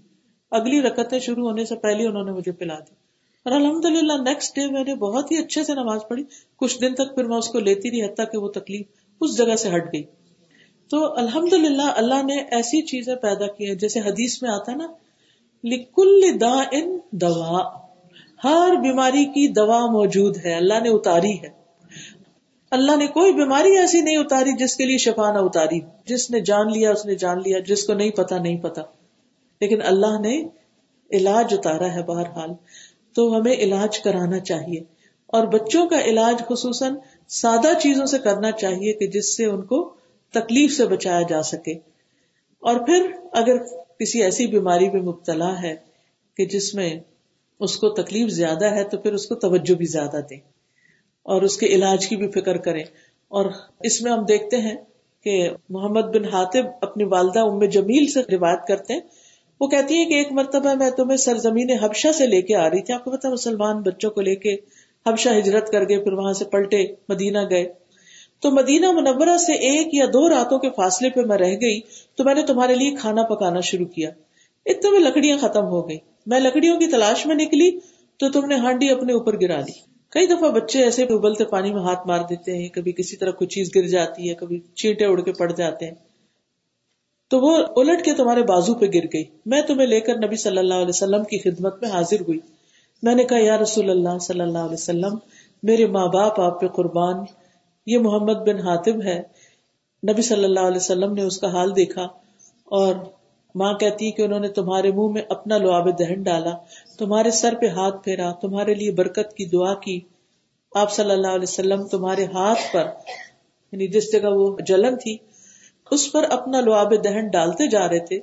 [0.50, 2.94] اگلی رکتیں شروع ہونے سے پہلے انہوں نے مجھے پلا دی۔
[3.42, 6.24] اور الحمد للہ نیکسٹ ڈے میں نے بہت ہی اچھے سے نماز پڑھی۔
[6.56, 8.86] کچھ دن تک پھر میں اس کو لیتی رہی، حتیٰ کہ وہ تکلیف
[9.20, 10.02] اس جگہ سے ہٹ گئی۔
[10.90, 14.76] تو الحمد للہ اللہ نے ایسی چیزیں پیدا کی ہیں، جیسے حدیث میں آتا ہے
[14.76, 14.86] نا
[15.66, 17.86] لکل دا ان دوا
[18.44, 21.48] ہر بیماری کی دوا موجود ہے، اللہ نے اتاری ہے۔
[22.70, 26.40] اللہ نے کوئی بیماری ایسی نہیں اتاری جس کے لیے شفا نہ اتاری۔ جس نے
[26.40, 28.82] جان لیا، اس نے جان لیا، جس کو نہیں پتا نہیں پتا۔
[29.60, 30.42] لیکن اللہ نے
[31.10, 32.50] علاج اتارا ہے بہرحال۔
[33.14, 34.80] تو ہمیں علاج کرانا چاہیے۔
[35.26, 36.94] اور بچوں کا علاج خصوصاً
[37.28, 39.94] سادہ چیزوں سے کرنا چاہیے کہ جس سے ان کو
[40.30, 41.72] تکلیف سے بچایا جا سکے۔
[42.60, 43.56] اور پھر اگر
[44.00, 45.74] کسی ایسی بیماری میں مبتلا ہے
[46.36, 47.00] کہ جس میں
[47.60, 50.38] اس کو تکلیف زیادہ ہے تو پھر اس کو توجہ بھی زیادہ دیں
[51.22, 52.84] اور اس کے علاج کی بھی فکر کریں
[53.28, 53.50] اور
[53.80, 54.76] اس میں ہم دیکھتے ہیں
[55.24, 59.00] کہ محمد بن حاطب اپنی والدہ ام جمیل سے روایت کرتے ہیں۔
[59.60, 62.82] وہ کہتی ہے کہ ایک مرتبہ میں تمہیں سرزمین حبشہ سے لے کے آ رہی
[62.82, 64.56] تھی۔ آپ کو پتا مسلمان بچوں کو لے کے
[65.06, 67.85] حبشہ ہجرت کر گئے، پھر وہاں سے پلٹے مدینہ گئے۔
[68.40, 71.80] تو مدینہ منورہ سے ایک یا دو راتوں کے فاصلے پہ میں رہ گئی
[72.14, 74.10] تو میں نے تمہارے لیے کھانا پکانا شروع کیا۔
[74.66, 77.78] اتنے میں لکڑیاں ختم ہو گئی میں لکڑیوں کی تلاش میں نکلی
[78.16, 79.72] تو تم نے ہانڈی اپنے اوپر گرا لی۔
[80.08, 83.48] کئی دفعہ بچے ایسے ابلتے پانی میں ہاتھ مار دیتے ہیں۔ کبھی کسی طرح کوئی
[83.48, 85.94] چیز گر جاتی ہے، کبھی چیٹے اڑ کے پڑ جاتے ہیں۔
[87.28, 90.58] تو وہ الٹ کے تمہارے بازو پہ گر گئی۔ میں تمہیں لے کر نبی صلی
[90.58, 92.38] اللہ علیہ وسلم کی خدمت میں حاضر ہوئی۔
[93.02, 95.18] میں نے کہا، یا رسول اللہ صلی اللہ علیہ وسلم،
[95.62, 97.14] میرے ماں باپ آپ پہ قربان
[97.86, 99.22] یہ محمد بن حاطب ہے۔
[100.02, 102.02] نبی صلی اللہ علیہ وسلم نے اس کا حال دیکھا
[102.68, 102.94] اور
[103.54, 106.50] ماں کہتی کہ انہوں نے تمہارے منہ میں اپنا لواب دہن ڈالا،
[106.98, 110.00] تمہارے سر پہ ہاتھ پھیرا، تمہارے لیے برکت کی دعا کی۔
[110.72, 112.86] آپ صلی اللہ علیہ وسلم تمہارے ہاتھ پر
[113.72, 115.16] یعنی جس جگہ وہ جلن تھی،
[115.90, 118.16] اس پر اپنا لواب دہن ڈالتے جا رہے تھے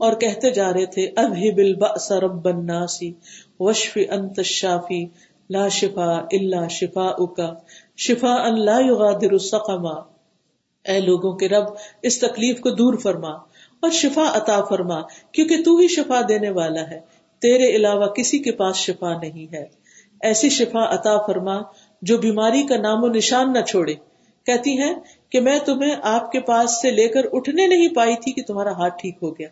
[0.00, 1.74] اور کہتے جا رہے تھے اب ہی بل
[2.22, 3.12] رب الناسی
[3.60, 5.04] وشف انت شافی
[5.50, 7.52] لا شفا اللہ شفا اکا
[8.00, 9.94] شفا اللہ یغادر السقما
[10.88, 11.64] اے لوگوں کے رب،
[12.02, 13.30] اس تکلیف کو دور فرما
[13.80, 15.00] اور شفا عطا فرما،
[15.32, 17.00] کیونکہ تو ہی شفا دینے والا ہے،
[17.38, 19.66] تیرے علاوہ کسی کے پاس شفا نہیں ہے۔
[20.20, 21.60] ایسی شفا عطا فرما
[22.02, 23.94] جو بیماری کا نام و نشان نہ چھوڑے۔
[24.46, 24.94] کہتی ہیں
[25.30, 28.72] کہ میں تمہیں آپ کے پاس سے لے کر اٹھنے نہیں پائی تھی کہ تمہارا
[28.72, 29.48] ہاتھ ٹھیک ہو گیا۔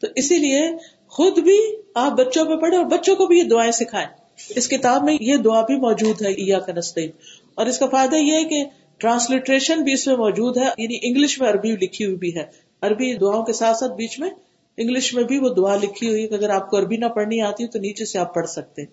[0.00, 0.70] تو اسی لیے
[1.08, 1.58] خود بھی
[1.94, 5.36] آپ بچوں پہ پڑھے اور بچوں کو بھی یہ دعائیں سکھائیں۔ اس کتاب میں یہ
[5.36, 7.10] دعا بھی موجود ہے کا نسطین
[7.54, 8.64] اور اس کا فائدہ یہ ہے کہ
[8.98, 12.44] ٹرانسلیٹریشن بھی اس میں موجود ہے یعنی انگلش میں عربی لکھی ہوئی بھی ہے۔
[12.80, 14.30] عربی دعاؤں کے ساتھ ساتھ بیچ میں
[14.76, 17.66] انگلش میں بھی وہ دعا لکھی ہوئی ہے اگر آپ کو عربی نہ پڑھنی آتی
[17.66, 18.88] تو نیچے سے آپ پڑھ سکتے ہیں۔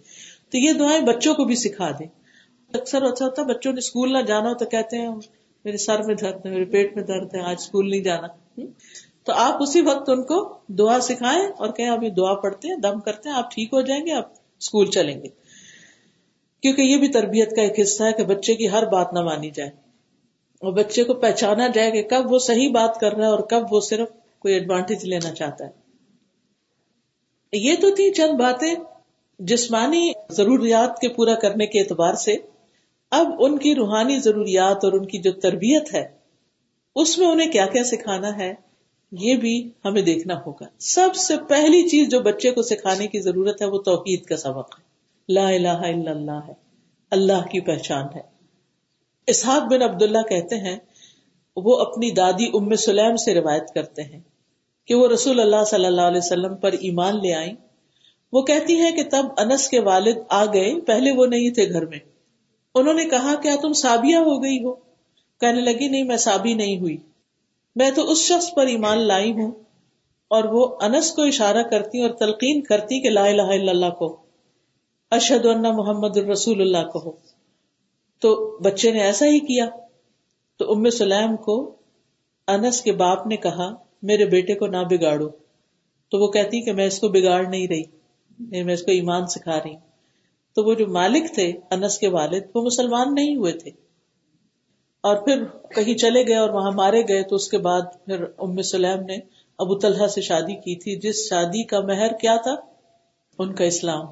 [0.52, 2.08] تو یہ دعائیں بچوں کو بھی سکھا دیں۔
[2.74, 5.10] اکثر اچھا ہوتا ہے، بچوں نے اسکول نہ جانا ہو تو کہتے ہیں،
[5.66, 8.28] میرے سر میں درد ہے، میرے پیٹ میں درد ہے، آج اسکول نہیں جانا۔
[9.24, 13.00] تو آپ اسی وقت ان کو دعا سکھائیں اور کہیں ابھی دعا پڑھتے ہیں، دم
[13.00, 15.28] کرتے ہیں، آپ ٹھیک ہو جائیں گے، آپ اسکول چلیں گے۔
[16.62, 19.50] کیونکہ یہ بھی تربیت کا ایک حصہ ہے کہ بچے کی ہر بات نہ مانی
[19.50, 19.70] جائے۔
[20.62, 23.74] اور بچے کو پہچانا جائے کہ کب وہ صحیح بات کر رہا ہے اور کب
[23.74, 24.08] وہ صرف
[24.40, 25.70] کوئی ایڈوانٹیج لینا چاہتا ہے۔
[27.54, 28.76] یہ تو تھی چند باتیں
[29.40, 32.36] جسمانی ضروریات کے پورا کرنے کے اعتبار سے۔
[33.12, 36.08] اب ان کی روحانی ضروریات اور ان کی جو تربیت ہے،
[36.96, 38.54] اس میں انہیں کیا کیا سکھانا ہے؟
[39.12, 43.62] یہ بھی ہمیں دیکھنا ہوگا۔ سب سے پہلی چیز جو بچے کو سکھانے کی ضرورت
[43.62, 44.84] ہے وہ توحید کا سبق ہے۔
[45.34, 46.54] لا الہ الا اللہ ہے۔
[47.12, 48.22] اللہ کی پہچان ہے۔
[49.28, 50.78] اسحاق بن عبداللہ کہتے ہیں،
[51.56, 54.20] وہ اپنی دادی ام سلیم سے روایت کرتے ہیں
[54.86, 57.54] کہ وہ رسول اللہ صلی اللہ علیہ وسلم پر ایمان لے آئیں۔
[58.34, 61.86] وہ کہتی ہیں کہ تب انس کے والد آ گئے، پہلے وہ نہیں تھے گھر
[61.86, 62.00] میں۔
[62.76, 64.74] انہوں نے کہا، کیا تم سابیہ ہو گئی ہو؟
[65.40, 66.98] کہنے لگی، نہیں، میں سابی نہیں ہوئی۔
[67.76, 69.52] میں تو اس شخص پر ایمان لائی ہوں
[70.28, 74.18] اور وہ انس کو اشارہ کرتی اور تلقین کرتی کہ لا الہ الا اللہ کو
[75.12, 77.16] اشد اللہ محمد الرسول اللہ کو
[78.20, 79.66] تو بچے نے ایسا ہی کیا۔
[80.58, 81.76] تو ام سلیم کو
[82.48, 85.30] انس کے باپ نے کہا، میرے بیٹے کو نہ بگاڑو۔
[86.10, 87.82] تو وہ کہتی کہ میں اس کو بگاڑ نہیں رہی
[88.40, 89.76] یعنی میں اس کو ایمان سکھا رہی۔
[90.56, 93.72] تو وہ جو مالک تھے انس کے والد، وہ مسلمان نہیں ہوئے تھے۔
[95.02, 95.44] اور پھر
[95.76, 99.18] کہیں چلے گئے اور وہاں مارے گئے، تو اس کے بعد پھر ام سلیم نے
[99.58, 102.56] ابو طلحہ سے شادی کی تھی۔ جس شادی کا مہر کیا تھا؟
[103.40, 104.06] ان کا اسلام۔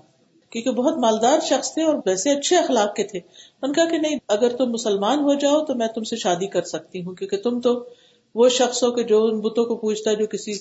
[0.49, 3.19] کیونکہ بہت مالدار شخص تھے اور ویسے اچھے اخلاق کے تھے۔
[3.61, 6.61] ان کا کہ نہیں، اگر تم مسلمان ہو جاؤ تو میں تم سے شادی کر
[6.61, 7.89] سکتی ہوں، کیونکہ تم تو
[8.35, 10.53] وہ شخص ہو کہ جو ان بتوں کو پوچھتا ہے جو کسی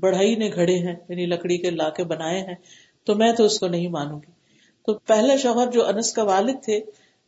[0.00, 2.54] بڑھائی نے گھڑے ہیں یعنی لکڑی کے لا کے بنائے ہیں،
[3.04, 4.32] تو میں تو اس کو نہیں مانوں گی۔
[4.86, 6.80] تو پہلا شوہر جو انس کا والد تھے،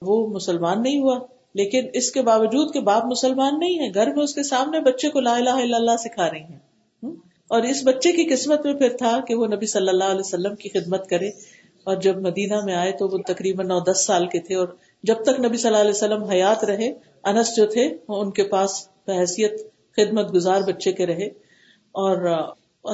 [0.02, 1.18] وہ مسلمان نہیں ہوا۔
[1.56, 5.08] لیکن اس کے باوجود کے باپ مسلمان نہیں ہے گھر میں اس کے سامنے بچے
[5.08, 6.58] کو لا الہ الا اللہ سکھا رہی ہیں۔
[7.48, 10.54] اور اس بچے کی قسمت میں پھر تھا کہ وہ نبی صلی اللہ علیہ وسلم
[10.54, 11.28] کی خدمت کرے۔
[11.84, 14.68] اور جب مدینہ میں آئے تو وہ تقریباً نو دس سال کے تھے اور
[15.02, 16.92] جب تک نبی صلی اللہ علیہ وسلم حیات رہے،
[17.24, 19.60] انس جو تھے، وہ ان کے پاس بحثیت،
[19.96, 21.26] خدمت گزار بچے کے رہے۔
[21.92, 22.38] اور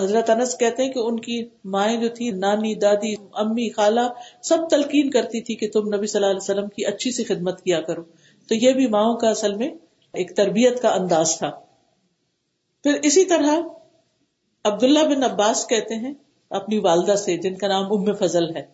[0.02, 4.00] حضرت انس کہتے ہیں کہ ان کی مائیں جو تھی نانی، دادی، امی، خالہ،
[4.42, 7.62] سب تلقین کرتی تھی کہ تم نبی صلی اللہ علیہ وسلم کی اچھی سی خدمت
[7.62, 8.02] کیا کرو۔
[8.52, 9.68] تو یہ بھی ماؤں کا اصل میں
[10.12, 11.50] ایک تربیت کا انداز تھا۔
[12.82, 13.56] پھر اسی طرح
[14.64, 16.14] عبداللہ بن عباس کہتے ہیں،
[16.50, 18.66] اپنی والدہ سے، جن کا نام ام فضل ہے،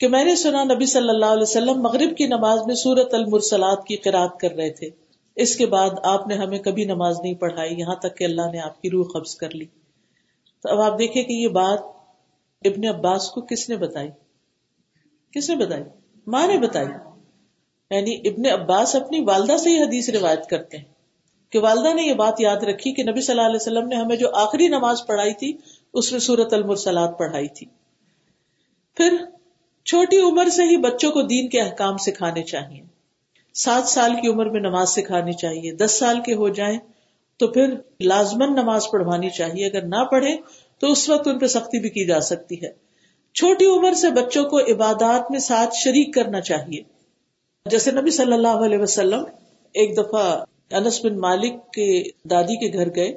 [0.00, 3.84] کہ میں نے سنا نبی صلی اللہ علیہ وسلم مغرب کی نماز میں سورت المرسلات
[3.84, 4.88] کی قرآد کر رہے تھے۔
[5.36, 8.60] اس کے بعد آپ نے ہمیں کبھی نماز نہیں پڑھائی، یہاں تک کہ اللہ نے
[8.60, 9.66] آپ کی روح قبض کر لی۔
[10.62, 11.78] تو اب آپ دیکھیں کہ یہ بات
[12.64, 14.10] ابن عباس کو کس نے بتائی؟
[15.32, 15.84] کس نے بتائی؟
[16.26, 17.11] ماں نے بتائی۔
[17.92, 20.84] یعنی ابن عباس اپنی والدہ سے ہی حدیث روایت کرتے ہیں
[21.50, 24.16] کہ والدہ نے یہ بات یاد رکھی کہ نبی صلی اللہ علیہ وسلم نے ہمیں
[24.16, 25.52] جو آخری نماز پڑھائی تھی،
[25.94, 27.66] اس میں سورت المرسلات پڑھائی تھی۔
[28.96, 29.16] پھر
[29.84, 32.80] چھوٹی عمر سے ہی بچوں کو دین کے احکام سکھانے چاہیے۔
[33.54, 36.78] سات سال کی عمر میں نماز سکھانی چاہیے، دس سال کے ہو جائیں
[37.36, 40.36] تو پھر لازمن نماز پڑھوانی چاہیے۔ اگر نہ پڑھے
[40.78, 42.72] تو اس وقت ان پہ سختی بھی کی جا سکتی ہے۔
[43.34, 46.82] چھوٹی عمر سے بچوں کو عبادات میں ساتھ شریک کرنا چاہیے۔
[47.66, 49.24] جیسے نبی صلی اللہ علیہ وسلم
[49.72, 53.08] ایک دفعہ انس بن مالک کے دادی کے گھر گئے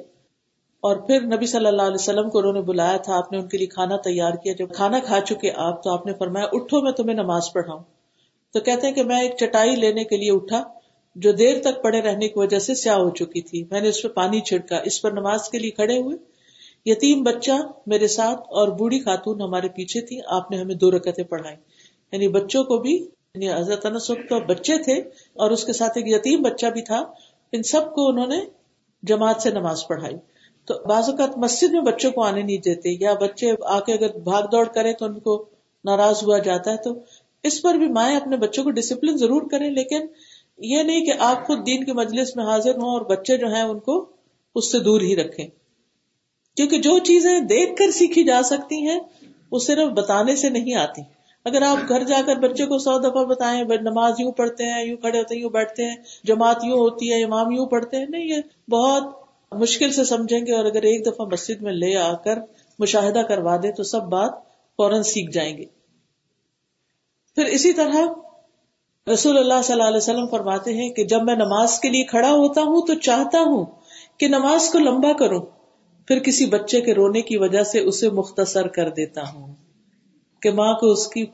[0.80, 3.48] اور پھر نبی صلی اللہ علیہ وسلم کو انہوں نے بلایا تھا، آپ نے ان
[3.48, 6.80] کے لیے کھانا تیار کیا۔ جب کھانا کھا چکے آپ تو آپ نے فرمایا، اٹھو
[6.80, 7.82] میں تمہیں نماز پڑھاؤں۔
[8.52, 10.62] تو کہتے ہیں کہ میں ایک چٹائی لینے کے لیے اٹھا،
[11.16, 14.02] جو دیر تک پڑے رہنے کی وجہ سے سیاہ ہو چکی تھی۔ میں نے اس
[14.02, 16.16] پہ پانی چھڑکا، اس پر نماز کے لیے کھڑے ہوئے۔
[16.86, 17.52] یتیم بچہ
[17.86, 21.56] میرے ساتھ اور بوڑھی خاتون ہمارے پیچھے تھی، آپ نے ہمیں دو رکعتیں پڑھائی
[22.12, 23.08] یعنی بچوں کو بھی
[23.42, 23.82] یعنی حضرت
[24.28, 24.94] تو بچے تھے
[25.34, 27.04] اور اس کے ساتھ ایک یتیم بچہ بھی تھا،
[27.52, 28.38] ان سب کو انہوں نے
[29.02, 30.16] جماعت سے نماز پڑھائی۔
[30.64, 34.18] تو بعض اوقات مسجد میں بچوں کو آنے نہیں دیتے، یا بچے آ کے اگر
[34.18, 35.44] بھاگ دوڑ کرے تو ان کو
[35.84, 36.90] ناراض ہوا جاتا ہے۔ تو
[37.42, 40.00] اس پر بھی مائیں اپنے بچوں کو ڈسپلن ضرور کریں، لیکن
[40.58, 43.62] یہ نہیں کہ آپ خود دین کے مجلس میں حاضر ہوں اور بچے جو ہیں
[43.62, 44.06] ان کو
[44.54, 45.46] اس سے دور ہی رکھیں۔
[46.56, 49.00] کیونکہ جو چیزیں دیکھ کر سیکھی جا سکتی ہیں،
[49.50, 51.02] وہ صرف بتانے سے نہیں آتی۔
[51.46, 54.96] اگر آپ گھر جا کر بچے کو سو دفعہ بتائیں نماز یوں پڑھتے ہیں، یوں
[54.96, 58.24] کھڑے ہوتے ہیں، یوں بیٹھتے ہیں، جماعت یوں ہوتی ہے، امام یوں پڑھتے ہیں، نہیں،
[58.24, 59.02] یہ بہت
[59.52, 62.38] مشکل سے سمجھیں گے اور اگر ایک دفعہ مسجد میں لے آ کر
[62.78, 64.30] مشاہدہ کروا دے تو سب بات
[64.78, 65.64] فوراً سیکھ جائیں گے۔
[67.36, 67.96] پھر اسی طرح
[69.12, 72.30] رسول اللہ صلی اللہ علیہ وسلم فرماتے ہیں کہ جب میں نماز کے لیے کھڑا
[72.30, 73.64] ہوتا ہوں تو چاہتا ہوں
[74.18, 75.40] کہ نماز کو لمبا کروں،
[76.08, 79.54] پھر کسی بچے کے رونے کی وجہ سے اسے مختصر کر دیتا ہوں۔
[80.46, 81.26] کہ ماں کو اس کی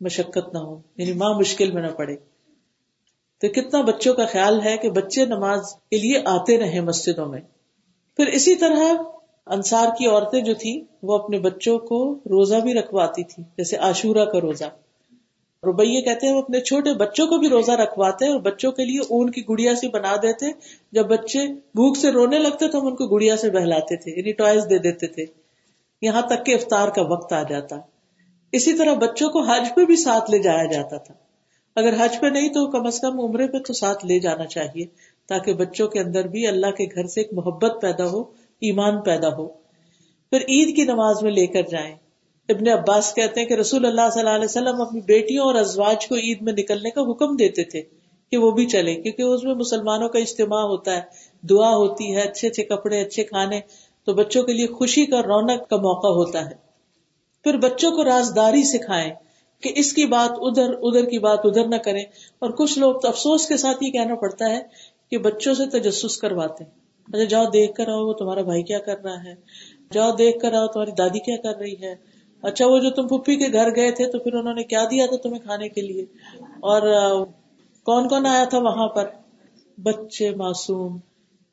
[0.00, 2.16] مشقت نہ ہو یعنی ماں مشکل میں نہ پڑے۔
[3.42, 7.40] تو کتنا بچوں کا خیال ہے کہ بچے نماز کے لیے آتے رہے مسجدوں میں۔
[8.16, 9.02] پھر اسی طرح
[9.46, 14.24] انصار کی عورتیں جو تھی وہ اپنے بچوں کو روزہ بھی رکھواتی تھی جیسے عاشورہ
[14.24, 14.64] کا روزہ۔
[15.62, 19.00] روبیے کہتے ہیں وہ اپنے چھوٹے بچوں کو بھی روزہ رکھواتے اور بچوں کے لیے
[19.00, 20.46] اون کی گڑیا سی بنا دیتے۔
[20.92, 24.32] جب بچے بھوک سے رونے لگتے تو ہم ان کو گڑیا سے بہلاتے تھے یعنی
[24.32, 25.24] ٹوائز دے دیتے تھے۔
[26.02, 27.76] یہاں تک کہ افطار کا وقت آ جاتا۔
[28.52, 31.14] اسی طرح بچوں کو حج پہ بھی ساتھ لے جایا جاتا تھا۔
[31.76, 34.86] اگر حج پہ نہیں تو کم از کم عمرے پہ تو ساتھ لے جانا چاہیے
[35.28, 38.20] تاکہ بچوں کے اندر بھی اللہ کے گھر سے ایک محبت پیدا ہو،
[38.60, 39.48] ایمان پیدا ہو۔
[40.30, 41.94] پھر عید کی نماز میں لے کر جائیں۔
[42.48, 46.06] ابن عباس کہتے ہیں کہ رسول اللہ صلی اللہ علیہ وسلم اپنی بیٹیوں اور ازواج
[46.08, 47.82] کو عید میں نکلنے کا حکم دیتے تھے
[48.30, 51.00] کہ وہ بھی چلے کیونکہ اس میں مسلمانوں کا اجتماع ہوتا ہے،
[51.42, 53.60] دعا ہوتی ہے، اچھے اچھے کپڑے، اچھے کھانے،
[54.04, 56.67] تو بچوں کے لیے خوشی کا رونق کا موقع ہوتا ہے۔
[57.44, 59.14] پھر بچوں کو رازداری سکھائیں
[59.62, 62.02] کہ اس کی بات ادھر ادھر کی بات ادھر نہ کریں۔
[62.38, 64.60] اور کچھ لوگ تو افسوس کے ساتھ یہ کہنا پڑتا ہے
[65.10, 66.70] کہ بچوں سے تجسس کرواتے ہیں۔
[67.08, 69.34] اچھا جاؤ دیکھ کر آؤ وہ تمہارا بھائی کیا کر رہا ہے؟
[69.92, 71.94] جاؤ دیکھ کر آؤ، تمہاری دادی کیا کر رہی ہے؟
[72.42, 75.06] اچھا وہ جو تم پھپھی کے گھر گئے تھے تو پھر انہوں نے کیا دیا
[75.06, 76.02] تھا تمہیں کھانے کے لیے؟
[76.42, 76.82] اور
[77.82, 79.04] کون کون آیا تھا وہاں پر؟
[79.82, 80.96] بچے، معصوم۔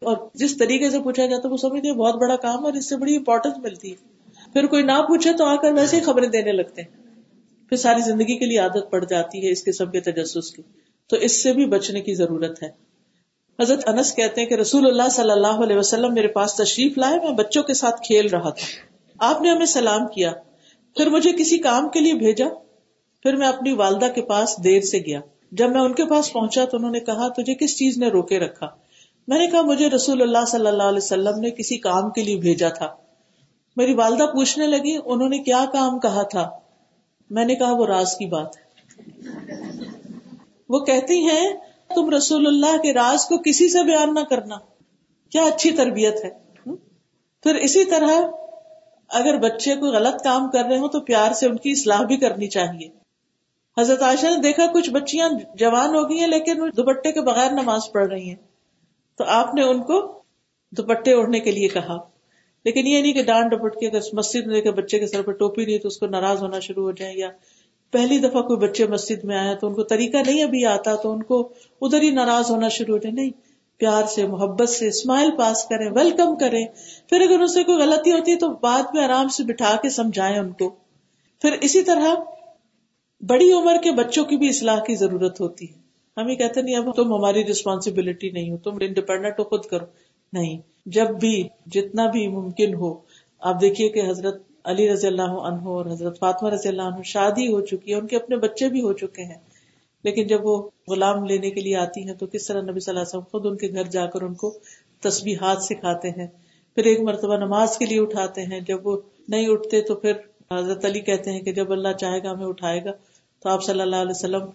[0.02, 3.16] اور جس طریقے سے پوچھا جاتا وہ سمجھتے بہت بڑا کام اور اس سے بڑی
[3.16, 4.15] امپورٹینس ملتی ہے۔
[4.56, 6.90] پھر کوئی نہ پوچھے تو آ کر ویسے ہی خبریں دینے لگتے ہیں۔
[7.70, 10.62] پھر ساری زندگی کے لیے عادت پڑ جاتی ہے اس قسم کے تجسس کی۔
[11.10, 12.70] تو اس سے بھی بچنے کی ضرورت ہے۔
[13.62, 17.20] حضرت انس کہتے ہیں کہ رسول اللہ صلی اللہ علیہ وسلم میرے پاس تشریف لائے،
[17.24, 20.32] میں بچوں کے ساتھ کھیل رہا تھا۔ آپ نے ہمیں سلام کیا،
[20.98, 22.48] پھر مجھے کسی کام کے لیے بھیجا،
[23.24, 25.20] پھر میں اپنی والدہ کے پاس دیر سے گیا۔
[25.52, 28.40] جب میں ان کے پاس پہنچا تو انہوں نے کہا، تجھے کس چیز نے روکے
[28.40, 28.68] رکھا؟
[29.28, 32.38] میں نے کہا، مجھے رسول اللہ صلی اللہ علیہ وسلم نے کسی کام کے لیے
[32.38, 33.05] بھیجا تھا۔
[33.76, 36.50] میری والدہ پوچھنے لگی، انہوں نے کیا کام کہا تھا؟
[37.30, 38.66] میں نے کہا، وہ راز کی بات۔ ہے
[40.70, 41.54] وہ کہتی ہیں،
[41.96, 44.56] تم رسول اللہ کے راز کو کسی سے بیان نہ کرنا۔
[45.30, 46.30] کیا اچھی تربیت ہے۔
[47.44, 48.12] پھر اسی طرح،
[49.10, 52.18] اگر بچے کوئی غلط کام کر رہے ہوں تو پیار سے ان کی اصلاح بھی
[52.18, 52.90] کرنی چاہیے۔
[53.78, 57.82] حضرت عائشہ نے دیکھا، کچھ بچیاں جوان ہو گئی ہیں، لیکن دوپٹے کے بغیر نماز
[57.92, 58.36] پڑھ رہی ہیں۔
[59.18, 60.22] تو آپ نے ان کو
[60.72, 62.15] دوپٹے اوڑھنے کے لیے کہا۔
[62.66, 65.66] لیکن یہ نہیں کہ ڈانٹ ڈپٹ کے اگر مسجد میں بچے کے سر پہ ٹوپی
[65.66, 67.30] نہیں تو اس کو ناراض ہونا شروع ہو جائے یا
[67.92, 71.14] پہلی دفعہ کوئی بچے مسجد میں آیا تو ان کو طریقہ نہیں ابھی آتا تو
[71.14, 71.50] ان کو
[71.82, 73.30] ادھر ہی ناراض ہونا شروع ہو جائے۔ نہیں،
[73.78, 76.66] پیار سے، محبت سے، اسمائل پاس کریں، ویلکم کریں۔
[77.10, 79.90] پھر اگر ان سے کوئی غلطی ہوتی ہے تو بعد میں آرام سے بٹھا کے
[79.90, 80.70] سمجھائیں ان کو۔
[81.42, 82.16] پھر اسی طرح
[83.22, 85.86] بڑی عمر کے بچوں کی بھی اصلاح کی ضرورت ہوتی ہے۔
[86.22, 89.86] ہم یہ کہتے نہیں، اب تم ہماری ریسپانسبلٹی نہیں ہو، تم انڈیپینڈنٹ ہو، خود کرو۔
[90.36, 92.94] نہیں۔ جب بھی جتنا بھی ممکن ہو،
[93.42, 97.54] آپ دیکھیے کہ حضرت علی رضی اللہ عنہ اور حضرت فاطمہ رضی اللہ عنہ شادی
[97.54, 99.40] ہو چکی ہے ان کے اپنے بچے بھی ہو چکے ہیں۔
[100.04, 103.00] لیکن جب وہ غلام لینے کے لیے آتی ہیں تو کس طرح نبی صلی اللہ
[103.00, 104.54] علیہ وسلم خود ان کے گھر جا کر ان کو
[105.02, 106.28] تسبیحات سکھاتے ہیں،
[106.76, 110.14] پھر ایک مرتبہ نماز کے لیے اٹھاتے ہیں۔ جب وہ نہیں اٹھتے تو پھر
[110.52, 112.92] حضرت علی کہتے ہیں کہ جب اللہ چاہے گا ہمیں اٹھائے گا۔
[113.44, 114.46] تو آپ صلی اللہ علیہ وسلم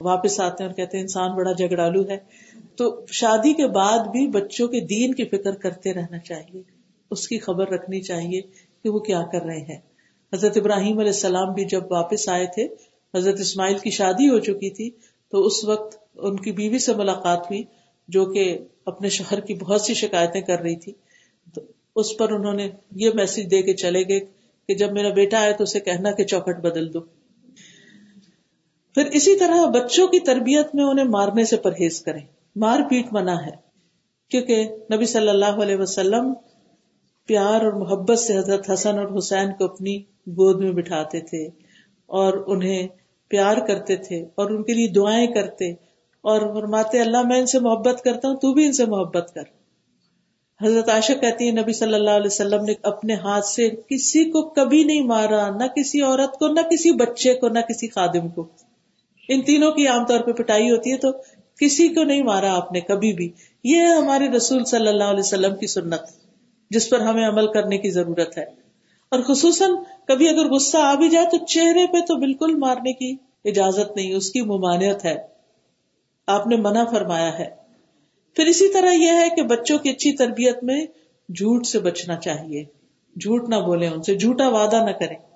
[0.00, 2.18] واپس آتے ہیں اور کہتے ہیں انسان بڑا جھگڑالو ہے۔
[2.76, 6.62] تو شادی کے بعد بھی بچوں کے دین کی فکر کرتے رہنا چاہیے،
[7.10, 8.40] اس کی خبر رکھنی چاہیے
[8.82, 9.78] کہ وہ کیا کر رہے ہیں۔
[10.32, 12.66] حضرت ابراہیم علیہ السلام بھی جب واپس آئے تھے،
[13.14, 14.90] حضرت اسماعیل کی شادی ہو چکی تھی،
[15.30, 17.62] تو اس وقت ان کی بیوی سے ملاقات ہوئی،
[18.08, 20.92] جو کہ اپنے شوہر کی بہت سی شکایتیں کر رہی تھی۔
[21.54, 21.60] تو
[21.96, 24.20] اس پر انہوں نے یہ میسج دے کے چلے گئے
[24.68, 27.17] کہ جب میرا بیٹا آئے تو اسے کہنا کہ چوکٹ بدل دو۔
[28.98, 32.20] پھر اسی طرح بچوں کی تربیت میں انہیں مارنے سے پرہیز کریں۔
[32.56, 33.50] مار پیٹ منع ہے،
[34.30, 36.34] کیونکہ نبی صلی اللہ علیہ وسلم
[37.26, 41.46] پیار اور محبت سے حضرت حسن اور حسین کو اپنی گود میں بٹھاتے تھے
[42.06, 42.88] اور انہیں
[43.28, 45.72] پیار کرتے تھے اور ان کے لیے دعائیں کرتے
[46.20, 49.42] اور فرماتے، اللہ میں ان سے محبت کرتا ہوں، تو بھی ان سے محبت کر۔
[50.64, 54.48] حضرت عائشہ کہتی ہے نبی صلی اللہ علیہ وسلم نے اپنے ہاتھ سے کسی کو
[54.48, 58.67] کبھی نہیں مارا، نہ کسی عورت کو، نہ کسی بچے کو، نہ کسی خادم کو۔
[59.28, 61.08] ان تینوں کی عام طور پہ پٹائی ہوتی ہے تو
[61.60, 63.32] کسی کو نہیں مارا آپ نے کبھی بھی۔
[63.64, 66.00] یہ ہے ہمارے رسول صلی اللہ علیہ وسلم کی سنت،
[66.70, 68.44] جس پر ہمیں عمل کرنے کی ضرورت ہے۔
[69.10, 69.70] اور خصوصاً
[70.08, 74.14] کبھی اگر غصہ آ بھی جائے تو چہرے پہ تو بالکل مارنے کی اجازت نہیں،
[74.14, 75.14] اس کی ممانعت ہے۔
[76.26, 77.50] آپ نے منع فرمایا ہے۔
[78.34, 80.86] پھر اسی طرح یہ ہے کہ بچوں کی اچھی تربیت میں
[81.28, 82.64] جھوٹ سے بچنا چاہیے۔
[83.16, 85.27] جھوٹ نہ بولے ان سے، جھوٹا وعدہ نہ کریں۔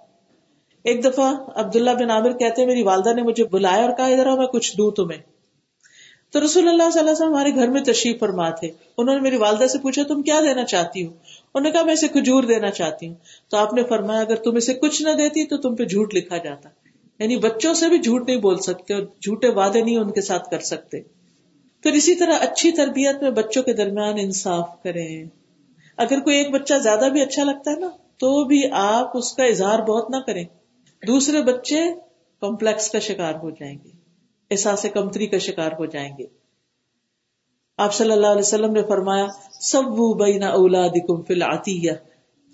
[0.85, 4.47] ایک دفعہ عبداللہ بن عامر کہتے میری والدہ نے مجھے بلایا اور کہا، ادھر میں
[4.47, 5.23] کچھ دوں تمہیں.
[6.33, 9.21] تو رسول اللہ صلی اللہ علیہ وسلم ہمارے گھر میں تشریف فرما تھے۔ انہوں نے
[9.21, 12.42] میری والدہ سے پوچھا، تم کیا دینا چاہتی ہو؟ انہوں نے کہا، میں اسے کھجور
[12.42, 13.14] دینا چاہتی ہوں۔
[13.51, 16.37] تو آپ نے فرمایا، اگر تم اسے کچھ نہ دیتی تو تم پہ جھوٹ لکھا
[16.37, 16.68] جاتا۔
[17.18, 20.51] یعنی بچوں سے بھی جھوٹ نہیں بول سکتے اور جھوٹے وعدے نہیں ان کے ساتھ
[20.51, 21.01] کر سکتے۔
[21.83, 25.25] پھر اسی طرح اچھی تربیت میں بچوں کے درمیان انصاف کریں۔
[25.97, 29.45] اگر کوئی ایک بچہ زیادہ بھی اچھا لگتا ہے نا، تو بھی آپ اس کا
[29.45, 30.45] اظہار بہت نہ کریں۔
[31.07, 31.81] دوسرے بچے
[32.41, 33.91] کمپلیکس کا شکار ہو جائیں گے،
[34.51, 36.27] احساس کمتری کا شکار ہو جائیں گے۔
[37.77, 39.27] آپ صلی اللہ علیہ وسلم نے فرمایا
[39.61, 39.83] سب
[40.17, 40.99] بین اولاد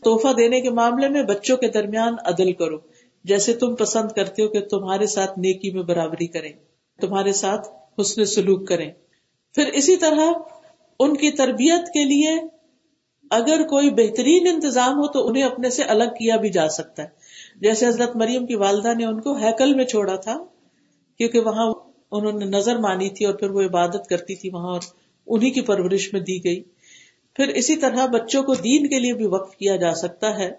[0.03, 2.79] توحفہ دینے کے معاملے میں بچوں کے درمیان عدل کرو۔
[3.25, 6.53] جیسے تم پسند کرتے ہو کہ تمہارے ساتھ نیکی میں برابری کریں،
[7.01, 7.69] تمہارے ساتھ
[8.01, 8.93] حسن سلوک کریں۔
[9.55, 10.33] پھر اسی طرح
[11.01, 12.41] ان کی تربیت کے لیے
[13.31, 17.09] اگر کوئی بہترین انتظام ہو تو انہیں اپنے سے الگ کیا بھی جا سکتا ہے۔
[17.61, 20.37] جیسے حضرت مریم کی والدہ نے ان کو ہیکل میں چھوڑا تھا،
[21.19, 21.73] کیونکہ وہاں
[22.11, 24.81] انہوں نے نظر مانی تھی اور پھر وہ عبادت کرتی تھی وہاں اور
[25.27, 26.63] انہیں کی پرورش میں دی گئی۔
[27.37, 30.51] پھر اسی طرح بچوں کو دین کے لیے بھی وقف کیا جا سکتا ہے۔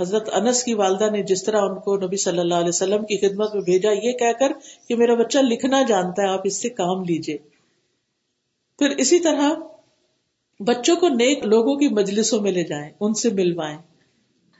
[0.00, 3.28] حضرت انس کی والدہ نے جس طرح ان کو نبی صلی اللہ علیہ وسلم کی
[3.28, 4.52] خدمت میں بھیجا، یہ کہہ کر
[4.88, 7.38] کہ میرا بچہ لکھنا جانتا ہے، آپ اس سے کام لیجیے
[8.78, 9.52] پھر اسی طرح
[10.60, 13.78] بچوں کو نیک لوگوں کی مجلسوں میں لے جائیں، ان سے ملوائیں۔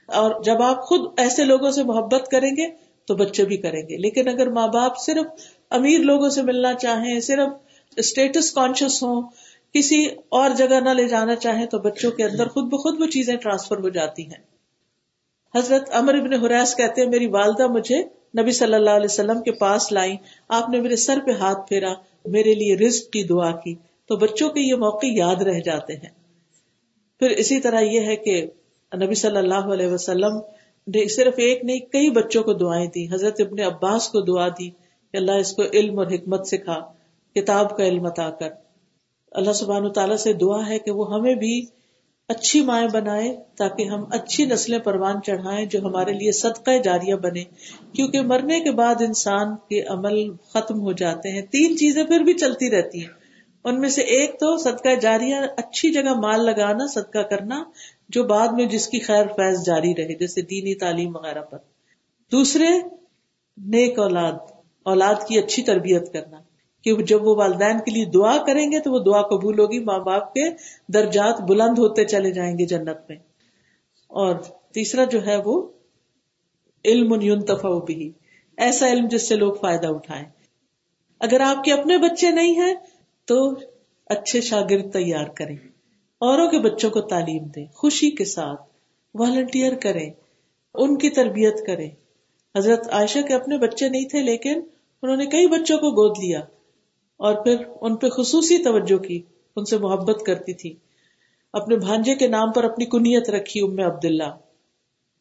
[0.07, 2.67] اور جب آپ خود ایسے لوگوں سے محبت کریں گے
[3.07, 7.19] تو بچے بھی کریں گے۔ لیکن اگر ماں باپ صرف امیر لوگوں سے ملنا چاہیں،
[7.19, 7.49] صرف
[7.97, 9.21] اسٹیٹس کانشیس ہوں،
[9.73, 13.35] کسی اور جگہ نہ لے جانا چاہیں، تو بچوں کے اندر خود بخود وہ چیزیں
[13.35, 14.55] ٹرانسفر ہو جاتی ہیں۔
[15.57, 18.03] حضرت امر ابن حریس کہتے ہیں، میری والدہ مجھے
[18.41, 21.93] نبی صلی اللہ علیہ وسلم کے پاس لائی، آپ نے میرے سر پہ ہاتھ پھیرا،
[22.25, 23.75] میرے لیے رزق کی دعا کی۔
[24.07, 26.09] تو بچوں کے یہ موقع یاد رہ جاتے ہیں۔
[27.19, 28.45] پھر اسی طرح یہ ہے کہ
[29.03, 30.37] نبی صلی اللہ علیہ وسلم
[30.87, 34.69] نے صرف ایک نہیں، کئی بچوں کو دعائیں دی حضرت ابن عباس کو دعا دی
[35.11, 36.79] کہ اللہ اس کو علم اور حکمت سکھا،
[37.35, 38.49] کتاب کا علم عطا کر۔
[39.31, 41.65] اللہ سبحان تعالیٰ سے دعا ہے کہ وہ ہمیں بھی
[42.27, 47.43] اچھی مائیں بنائے تاکہ ہم اچھی نسلیں پروان چڑھائیں جو ہمارے لیے صدقہ جاریہ بنے۔
[47.93, 52.33] کیونکہ مرنے کے بعد انسان کے عمل ختم ہو جاتے ہیں، تین چیزیں پھر بھی
[52.33, 53.25] چلتی رہتی ہیں۔
[53.63, 57.63] ان میں سے ایک تو صدقہ جاریہ، اچھی جگہ مال لگانا، صدقہ کرنا۔
[58.09, 61.57] جو بعد میں جس کی خیر فیض جاری رہے، جیسے دینی تعلیم وغیرہ پر۔
[62.31, 62.67] دوسرے،
[63.57, 64.33] نیک اولاد
[64.83, 66.37] اولاد کی اچھی تربیت کرنا۔
[66.81, 69.99] کہ جب وہ والدین کے لیے دعا کریں گے تو وہ دعا قبول ہوگی، ماں
[69.99, 70.49] باپ کے
[70.87, 73.17] درجات بلند ہوتے چلے جائیں گے جنت میں۔
[74.07, 74.35] اور
[74.73, 75.69] تیسرا جو ہے وہ،
[76.85, 78.11] علم بھی
[78.57, 80.25] ایسا علم جس سے لوگ فائدہ اٹھائیں۔
[81.19, 82.73] اگر آپ کے اپنے بچے نہیں ہیں
[83.25, 83.53] تو
[84.05, 85.57] اچھے شاگرد تیار کریں۔
[86.19, 88.61] اوروں کے بچوں کو تعلیم دیں خوشی کے ساتھ
[89.13, 90.09] والنٹیئر کریں،
[90.73, 91.89] ان کی تربیت کریں۔
[92.57, 94.61] حضرت عائشہ کے اپنے بچے نہیں تھے، لیکن
[95.01, 96.39] انہوں نے کئی بچوں کو گود لیا
[97.17, 99.21] اور پھر ان پہ خصوصی توجہ کی،
[99.55, 100.75] ان سے محبت کرتی تھی۔
[101.53, 104.37] اپنے بھانجے کے نام پر اپنی کنیت رکھی ام عبداللہ۔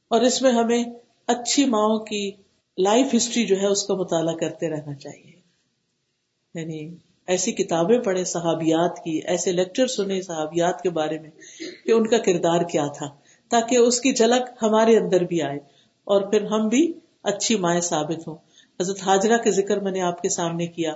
[0.09, 0.85] اور اس میں ہمیں
[1.26, 2.30] اچھی ماؤں کی
[2.78, 5.33] لائف ہسٹری جو ہے، اس کا مطالعہ کرتے رہنا چاہیے۔
[6.54, 6.94] یعنی
[7.28, 11.30] ایسی کتابیں پڑھے صحابیات کی، ایسے لیکچر سنے صحابیات کے بارے میں
[11.87, 13.06] کہ ان کا کردار کیا تھا،
[13.50, 15.58] تاکہ اس کی جھلک ہمارے اندر بھی آئے
[16.06, 16.82] اور پھر ہم بھی
[17.22, 18.37] اچھی مائیں ثابت ہوں۔
[18.80, 20.92] حضرت حاجرہ کے ذکر میں نے آپ کے سامنے کیا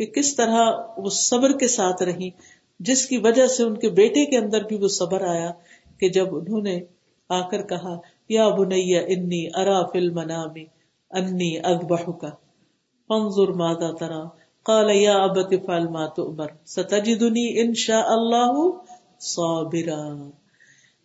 [0.00, 2.30] کہ کس طرح وہ صبر کے ساتھ رہی
[2.80, 5.50] جس کی وجہ سے ان کے بیٹے کے اندر بھی وہ صبر آیا
[6.00, 6.80] کہ جب انہوں نے
[7.30, 7.96] آ کر کہا،
[8.28, 10.64] یا بنیا انی ارا فل منامی
[11.10, 12.30] انی اذبح کا
[13.10, 14.22] فانظر ماذا ترا
[14.62, 18.70] قال یا ابت فعل ما تؤمر، ستجدنی ان شاء اللہ
[19.20, 20.28] صابرا۔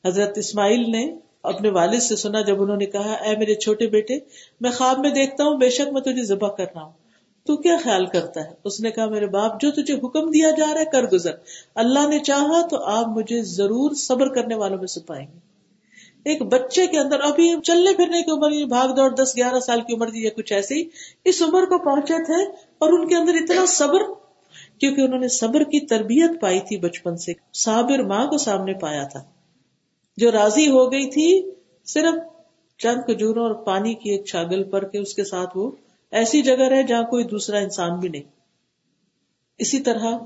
[0.06, 4.20] حضرت اسماعیل نے اپنے والد سے سنا جب انہوں نے کہا، اے میرے چھوٹے بیٹے،
[4.62, 6.92] میں خواب میں دیکھتا ہوں، بے شک میں تجھے ذبح کر رہا ہوں۔
[7.46, 10.74] تو کیا خیال کرتا ہے؟ اس نے کہا، میرے باپ، جو تجھے حکم دیا جا
[10.74, 11.32] رہا ہے، کر گزر۔
[11.76, 15.47] اللہ نے چاہا تو آپ مجھے ضرور صبر کرنے والوں میں سے پائیں گے۔
[16.28, 19.94] ایک بچے کے اندر، ابھی چلنے پھرنے کی عمر بھاگ دوڑ دس گیارہ سال کی
[19.94, 20.84] عمر جی یا کچھ ایسی،
[21.26, 22.44] اس عمر کو پہنچے تھے
[22.78, 24.02] اور ان کے اندر اتنا صبر،
[24.80, 29.04] کیونکہ انہوں نے صبر کی تربیت پائی تھی بچپن سے، صابر ماں کو سامنے پایا
[29.04, 29.24] تھا۔
[30.18, 31.52] جو راضی ہو گئی تھی،
[31.86, 32.16] صرف
[32.78, 35.72] چند کجوروں اور پانی کی ایک چھاگل پر کے اس کے ساتھ وہ
[36.12, 38.24] ایسی جگہ رہے جہاں کوئی دوسرا انسان بھی نہیں۔
[39.58, 40.18] اسی طرح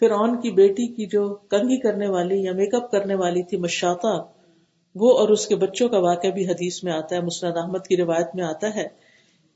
[0.00, 4.37] فرعون کی بیٹی کی جو کنگھی کرنے والی یا میک اپ کرنے والی تھی مشاطا
[4.94, 7.96] وہ اور اس کے بچوں کا واقعہ بھی حدیث میں آتا ہے مسرد احمد کی
[7.96, 8.86] روایت میں آتا ہے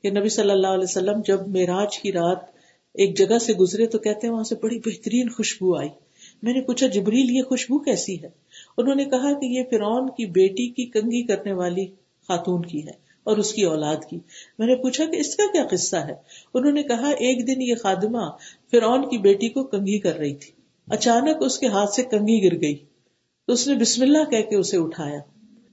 [0.03, 2.39] کہ نبی صلی اللہ علیہ وسلم جب معراج کی رات
[2.93, 5.89] ایک جگہ سے گزرے تو کہتے ہیں وہاں سے بڑی بہترین خوشبو آئی۔
[6.43, 8.29] میں نے پوچھا، جبریل، یہ خوشبو کیسی ہے؟
[8.77, 11.85] انہوں نے کہا کہ یہ فرعون کی بیٹی کی کنگھی کرنے والی
[12.27, 12.91] خاتون کی ہے
[13.23, 14.19] اور اس کی اولاد کی۔
[14.59, 16.13] میں نے پوچھا کہ اس کا کیا قصہ ہے؟
[16.53, 18.29] انہوں نے کہا، ایک دن یہ خادمہ
[18.71, 20.51] فرعون کی بیٹی کو کنگھی کر رہی تھی۔
[20.89, 22.75] اچانک اس کے ہاتھ سے کنگھی گر گئی۔
[23.47, 25.19] تو اس نے بسم اللہ کہہ کے اسے اٹھایا۔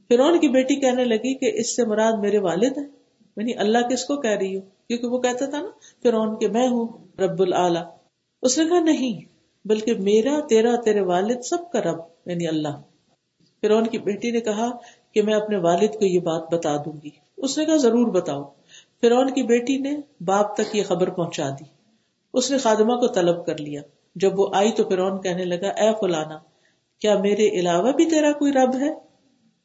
[0.08, 3.00] فرعون کی بیٹی کہنے لگی کہ اس سے مراد میرے والد ہے
[3.36, 5.68] یعنی اللہ کس کو کہہ رہی ہوں کیونکہ وہ کہتا تھا نا،
[6.02, 6.88] فرعون کے میں ہوں،
[7.20, 7.80] رب العلی
[8.42, 9.20] اس نے کہا، نہیں،
[9.64, 12.82] بلکہ میرا، تیرا، تیرے والد سب کا رب یعنی اللہ۔
[13.60, 14.70] فرعون کی بیٹی نے کہا
[15.12, 18.44] کہ میں اپنے والد کو یہ بات بتا دوں گی۔ اس نے کہا، ضرور بتاؤ۔
[19.00, 21.64] فرعون کی بیٹی نے باپ تک یہ خبر پہنچا دی۔
[22.32, 23.82] اس نے خادمہ کو طلب کر لیا۔
[24.14, 26.38] جب وہ آئی تو فرعون کہنے لگا، اے فلانا
[27.00, 28.90] کیا میرے علاوہ بھی تیرا کوئی رب ہے؟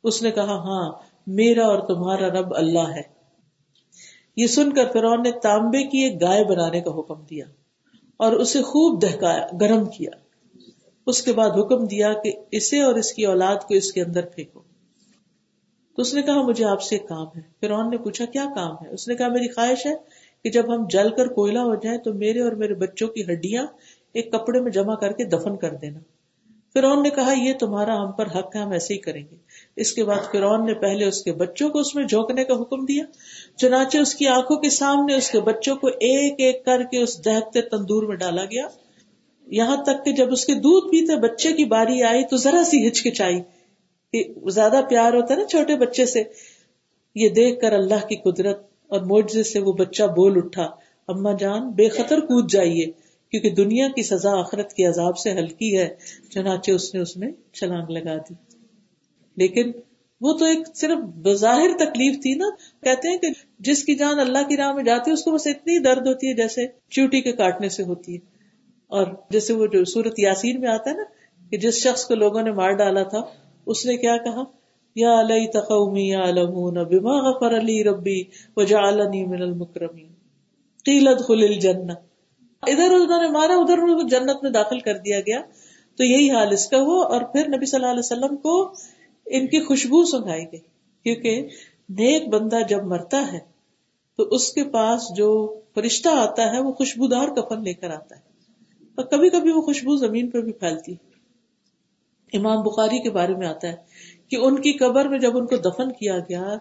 [0.03, 0.91] اس نے کہا ہاں
[1.27, 3.15] میرا اور تمہارا رب اللہ ہے۔
[4.35, 7.45] یہ سن کر فرعون نے تانبے کی ایک گائے بنانے کا حکم دیا
[8.17, 10.09] اور اسے خوب دہکایا، گرم کیا۔
[11.07, 14.25] اس کے بعد حکم دیا کہ اسے اور اس کی اولاد کو اس کے اندر
[14.25, 14.61] پھینکو۔
[15.95, 18.75] تو اس نے کہا، مجھے آپ سے ایک کام ہے۔ فرعون نے پوچھا، کیا کام
[18.75, 19.95] ہے؟ اس نے کہا، میری خواہش ہے
[20.43, 23.65] کہ جب ہم جل کر کوئلہ ہو جائیں تو میرے اور میرے بچوں کی ہڈیاں
[24.13, 25.99] ایک کپڑے میں جمع کر کے دفن کر دینا۔
[26.75, 29.35] فرعون نے کہا، یہ تمہارا ہم پر حق ہے، ہم ایسے ہی کریں گے۔
[29.75, 32.85] اس کے بعد فرعون نے پہلے اس کے بچوں کو اس میں جھونکنے کا حکم
[32.85, 33.03] دیا۔
[33.57, 37.25] چنانچہ اس کی آنکھوں کے سامنے اس کے بچوں کو ایک ایک کر کے اس
[37.25, 38.67] دہتے تندور میں ڈالا گیا۔
[39.47, 42.87] یہاں تک کہ جب اس کے دودھ پیتے بچے کی باری آئی تو ذرا سی
[42.87, 43.41] ہچکچائی۔
[44.11, 46.23] کہ زیادہ پیار ہوتا ہے نا چھوٹے بچے سے۔
[47.15, 50.63] یہ دیکھ کر اللہ کی قدرت اور موجے سے وہ بچہ بول اٹھا
[51.07, 53.04] اما جان، بے خطر کود جائیے۔
[53.39, 55.95] کیونکہ دنیا کی سزا آخرت کے عذاب سے ہلکی ہے،
[56.29, 58.33] چنانچہ اس نے اس میں چھلانگ لگا دی۔
[59.37, 59.71] لیکن
[60.21, 62.45] وہ تو ایک صرف بظاہر تکلیف تھی نا،
[62.83, 63.27] کہتے ہیں کہ
[63.59, 66.27] جس کی جان اللہ کی راہ میں جاتی ہے، اس کو بس اتنی درد ہوتی
[66.27, 68.19] ہے جیسے چوٹی کے کاٹنے سے ہوتی ہے۔
[68.87, 71.03] اور جیسے وہ جو سورت یاسین میں آتا ہے نا،
[71.49, 73.21] کہ جس شخص کو لوگوں نے مار ڈالا تھا،
[73.65, 74.43] اس نے کیا کہا؟
[74.95, 78.23] یا علیہ تقومی یا علمون بما غفر علی ربی
[78.57, 80.07] وجعلنی من المکرمین۔
[80.85, 81.91] قیل ادخل الجنہ۔
[82.67, 85.41] ادھر انہوں نے مارا، ادھر جنت میں داخل کر دیا گیا۔
[85.97, 88.73] تو یہی حال اس کا ہوا اور پھر نبی صلی اللہ علیہ وسلم کو
[89.25, 90.59] ان کی خوشبو سنگائی گئی۔
[91.03, 91.47] کیونکہ
[91.89, 93.39] نیک بندہ جب مرتا ہے،
[94.17, 98.21] تو اس کے پاس جو فرشتہ آتا ہے، وہ خوشبودار کفن لے کر آتا ہے۔
[98.95, 101.15] اور کبھی کبھی وہ خوشبو زمین پر بھی پھیلتی ہے۔
[102.37, 103.75] امام بخاری کے بارے میں آتا ہے
[104.27, 106.57] کہ ان کی قبر میں جب ان کو دفن کیا گیا،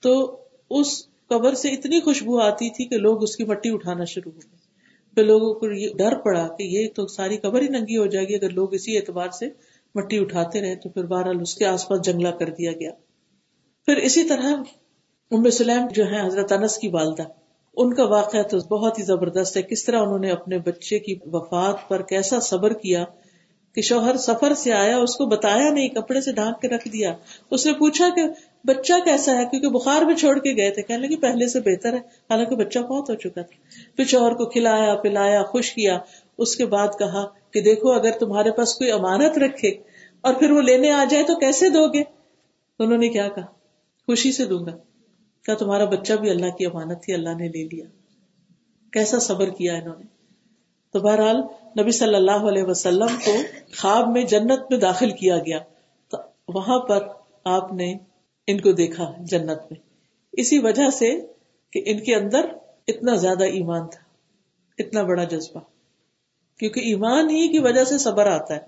[0.00, 0.36] تو
[0.70, 4.38] اس قبر سے اتنی خوشبو آتی تھی کہ لوگ اس کی مٹی اٹھانا شروع ہو
[4.38, 4.59] گئے۔
[5.14, 8.28] پھر لوگوں کو یہ ڈر پڑا کہ یہ تو ساری قبر ہی ننگی ہو جائے
[8.28, 9.46] گی، اگر لوگ اسی اعتبار سے
[9.94, 12.90] مٹی اٹھاتے رہے تو پھر بہرحال اس کے آس پاس جنگلہ کر دیا گیا۔
[13.86, 14.54] پھر اسی طرح
[15.30, 17.22] ام سلیم جو ہے حضرت انس کی والدہ،
[17.76, 21.14] ان کا واقعہ تو بہت ہی زبردست ہے۔ کس طرح انہوں نے اپنے بچے کی
[21.26, 23.04] وفات پر کیسا صبر کیا
[23.74, 27.14] کہ شوہر سفر سے آیا، اس کو بتایا نہیں، کپڑے سے ڈھانک کے رکھ دیا۔
[27.50, 28.22] اس نے پوچھا کہ
[28.64, 31.92] بچہ کیسا ہے؟ کیونکہ بخار میں چھوڑ کے گئے تھے۔ کہنے لگے پہلے سے بہتر
[31.92, 33.56] ہے۔ حالانکہ بچہ بہت ہو چکا تھا۔
[33.96, 35.98] پھر شوہر کو کھلایا، پلایا، خوش کیا۔
[36.38, 39.68] اس کے بعد کہا کہ دیکھو، اگر تمہارے پاس کوئی امانت رکھے
[40.20, 42.02] اور پھر وہ لینے آ جائے تو کیسے دو گے؟
[42.78, 43.46] انہوں نے کیا کہا؟
[44.06, 44.76] خوشی سے دوں گا۔
[45.44, 47.84] کیا تمہارا بچہ بھی اللہ کی امانت تھی، اللہ نے لے لیا۔
[48.92, 50.04] کیسا صبر کیا انہوں نے۔
[50.92, 51.36] تو بہرحال
[51.80, 53.32] نبی صلی اللہ علیہ وسلم کو
[53.78, 55.58] خواب میں جنت میں داخل کیا گیا۔
[56.08, 57.06] تو وہاں پر
[57.44, 57.94] آپ نے
[58.50, 59.80] ان کو دیکھا جنت میں۔
[60.32, 61.26] اسی وجہ سے
[61.72, 62.40] کہ ان کے اندر
[62.88, 64.02] اتنا زیادہ ایمان تھا،
[64.78, 65.60] اتنا بڑا جذبہ۔
[66.58, 68.60] کیونکہ ایمان ہی کی وجہ سے صبر آتا ہے۔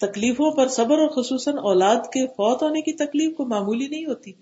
[0.00, 4.32] تکلیفوں پر صبر اور خصوصاً اولاد کے فوت ہونے کی تکلیف کو معمولی نہیں ہوتی۔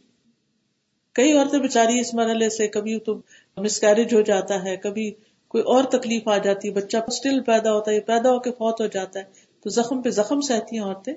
[1.12, 3.18] کئی عورتیں بےچاری اس مرحلے سے، کبھی تو
[3.56, 5.10] مسکیرج ہو جاتا ہے، کبھی
[5.48, 8.80] کوئی اور تکلیف آ جاتی ہے۔ بچہ اسٹل پیدا ہوتا ہے پیدا ہو کے فوت
[8.80, 9.24] ہو جاتا ہے۔
[9.60, 11.12] تو زخم پہ زخم سہتی ہیں عورتیں۔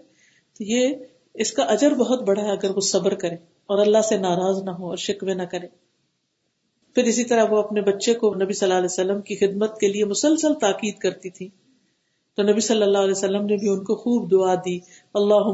[0.57, 0.95] تو یہ
[1.37, 3.35] اس کا اجر بہت بڑا ہے اگر وہ صبر کرے
[3.65, 5.67] اور اللہ سے ناراض نہ ہو اور شکوے نہ کرے۔
[6.95, 9.87] پھر اسی طرح وہ اپنے بچے کو نبی صلی اللہ علیہ وسلم کی خدمت کے
[9.87, 11.49] لیے مسلسل تاکید کرتی تھی۔
[12.35, 14.79] تو نبی صلی اللہ علیہ وسلم نے بھی ان کو خوب دعا دی۔
[15.13, 15.47] اللہ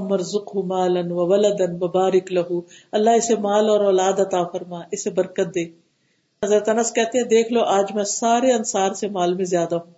[0.66, 2.62] مالن و ولدن و بارک لہو
[2.92, 5.66] اللہ اسے مال اور اولاد عطا فرما، اسے برکت دے۔
[6.44, 9.94] حضرت انس کہتے ہیں، دیکھ لو، آج میں سارے انصار سے مال میں زیادہ ہوں۔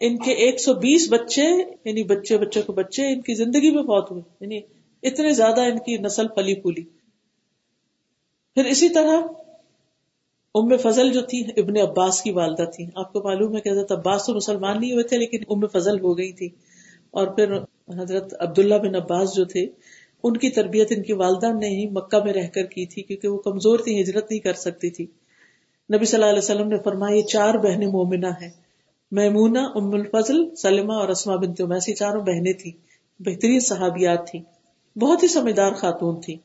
[0.00, 1.46] ان کے ایک سو بیس بچے
[1.84, 4.60] یعنی بچے بچوں کے بچے، ان کی زندگی میں بہت ہوئے۔ یعنی
[5.04, 6.84] اتنے زیادہ ان کی نسل پلی پولی
[8.54, 9.20] پھر اسی طرح
[10.54, 13.92] ام فضل جو تھی، ابن عباس کی والدہ تھی۔ آپ کو معلوم ہے کہ حضرت
[13.92, 16.48] عباس تو مسلمان نہیں ہوئے تھے، لیکن ام فضل ہو گئی تھی۔
[17.10, 17.58] اور پھر
[17.98, 19.66] حضرت عبداللہ بن عباس جو تھے،
[20.22, 23.28] ان کی تربیت ان کی والدہ نے ہی مکہ میں رہ کر کی تھی، کیونکہ
[23.28, 25.06] وہ کمزور تھی، ہجرت نہیں کر سکتی تھی۔
[25.94, 28.50] نبی صلی اللہ علیہ وسلم نے فرمایا، یہ چار بہنیں مومنہ ہیں۔
[29.10, 32.72] میمونہ، ام الفضل، سلمہ اور اسما بنت امیسی چاروں بہنیں تھیں۔
[33.22, 34.53] بہترین صحابیات تھیں۔
[34.96, 36.36] بہت ہی سمجھدار خاتون تھی۔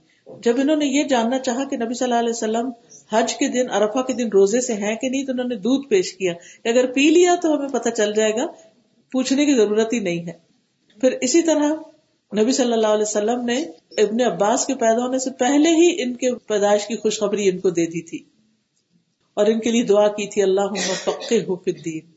[0.43, 2.69] جب انہوں نے یہ جاننا چاہا کہ نبی صلی اللہ علیہ وسلم
[3.11, 5.87] حج کے دن ارفا کے دن روزے سے ہیں کہ نہیں، تو انہوں نے دودھ
[5.87, 6.33] پیش کیا
[6.63, 8.45] کہ اگر پی لیا تو ہمیں پتہ چل جائے گا،
[9.11, 10.31] پوچھنے کی ضرورت ہی نہیں ہے۔
[11.01, 11.73] پھر اسی طرح
[12.41, 13.57] نبی صلی اللہ علیہ وسلم نے
[13.97, 17.69] ابن عباس کے پیدا ہونے سے پہلے ہی ان کے پیدائش کی خوشخبری ان کو
[17.69, 18.19] دے دی تھی۔
[19.33, 20.73] اور ان کے لیے دعا کی تھی اللہ
[21.03, 22.11] فقہ ہو الدین۔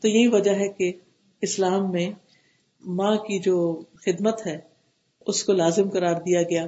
[0.00, 0.92] تو یہی وجہ ہے کہ
[1.42, 2.10] اسلام میں
[2.86, 4.73] ماں کی جو خدمت ہے
[5.26, 6.64] اس کو لازم قرار دیا گیا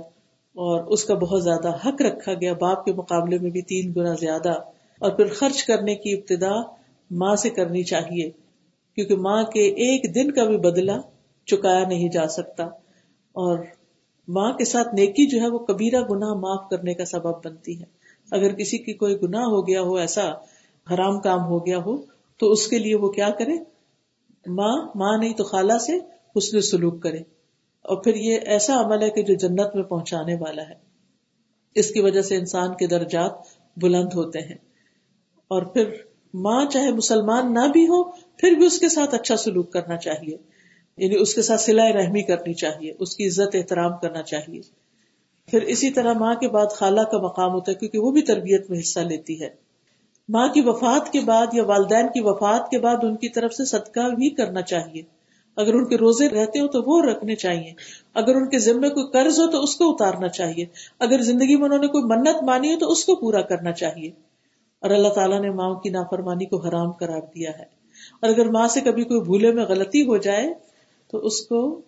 [0.54, 4.14] اور اس کا بہت زیادہ حق رکھا گیا، باپ کے مقابلے میں بھی تین گنا
[4.14, 4.52] زیادہ۔
[4.98, 6.52] اور پھر خرچ کرنے کی ابتدا
[7.10, 8.30] ماں سے کرنی چاہیے،
[8.94, 10.92] کیونکہ ماں کے ایک دن کا بھی بدلہ
[11.46, 12.64] چکایا نہیں جا سکتا۔
[13.32, 13.58] اور
[14.28, 17.84] ماں کے ساتھ نیکی جو ہے وہ کبیرہ گناہ معاف کرنے کا سبب بنتی ہے۔
[18.30, 20.30] اگر کسی کی کوئی گناہ ہو گیا ہو، ایسا
[20.94, 21.96] حرام کام ہو گیا ہو،
[22.38, 23.52] تو اس کے لیے وہ کیا کرے؟
[24.46, 25.92] ماں ماں نہیں تو خالہ سے
[26.34, 27.35] اس سلوک کرے۔
[27.86, 30.74] اور پھر یہ ایسا عمل ہے کہ جو جنت میں پہنچانے والا ہے۔
[31.74, 33.32] اس کی وجہ سے انسان کے درجات
[33.76, 34.58] بلند ہوتے ہیں۔
[35.48, 35.94] اور پھر
[36.34, 40.36] ماں چاہے مسلمان نہ بھی ہو، پھر بھی اس کے ساتھ اچھا سلوک کرنا چاہیے۔
[40.96, 44.60] یعنی اس کے ساتھ سلائے رحمی کرنی چاہیے، اس کی عزت احترام کرنا چاہیے۔
[45.46, 48.70] پھر اسی طرح ماں کے بعد خالہ کا مقام ہوتا ہے، کیونکہ وہ بھی تربیت
[48.70, 49.50] میں حصہ لیتی ہے۔
[50.28, 53.64] ماں کی وفات کے بعد یا والدین کی وفات کے بعد ان کی طرف سے
[53.64, 55.15] صدقہ بھی کرنا چاہیے۔
[55.56, 57.72] اگر ان کے روزے رہتے ہو تو وہ رکھنے چاہیے۔
[58.14, 60.66] اگر ان کے ذمے کوئی قرض ہو تو اس کو اتارنا چاہیے۔
[60.98, 64.10] اگر زندگی میں انہوں نے کوئی منت مانی ہو تو اس کو پورا کرنا چاہیے۔
[64.80, 67.76] اور اللہ تعالیٰ نے ماں کی نافرمانی کو حرام قرار دیا ہے۔
[68.22, 70.54] اور اگر ماں سے کبھی کوئی بھولے میں غلطی ہو جائے
[71.10, 71.80] تو اس کو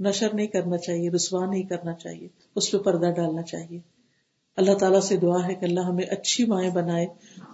[0.00, 3.78] نشر نہیں کرنا چاہیے، رسوا نہیں کرنا چاہیے، اس پہ پردہ ڈالنا چاہیے۔
[4.56, 7.06] اللہ تعالیٰ سے دعا ہے کہ اللہ ہمیں اچھی مائیں بنائے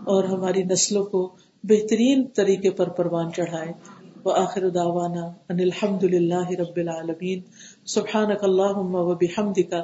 [0.04, 6.76] اور ہماری نسلوں کو بہترین طریقے پر پروان چڑھائے۔ وآخر دعوانا ان الحمد للہ رب
[6.76, 7.40] العالمین.
[7.86, 9.74] سبحانک اللہم و بحمدک،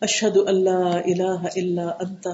[0.00, 2.28] اشہد لا الہ الا انت،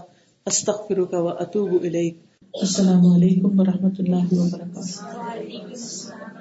[0.46, 2.16] استغفرک و اتوب الیک.
[2.54, 3.62] السلام علیکم و
[3.98, 6.39] اللہ وبرکاتہ.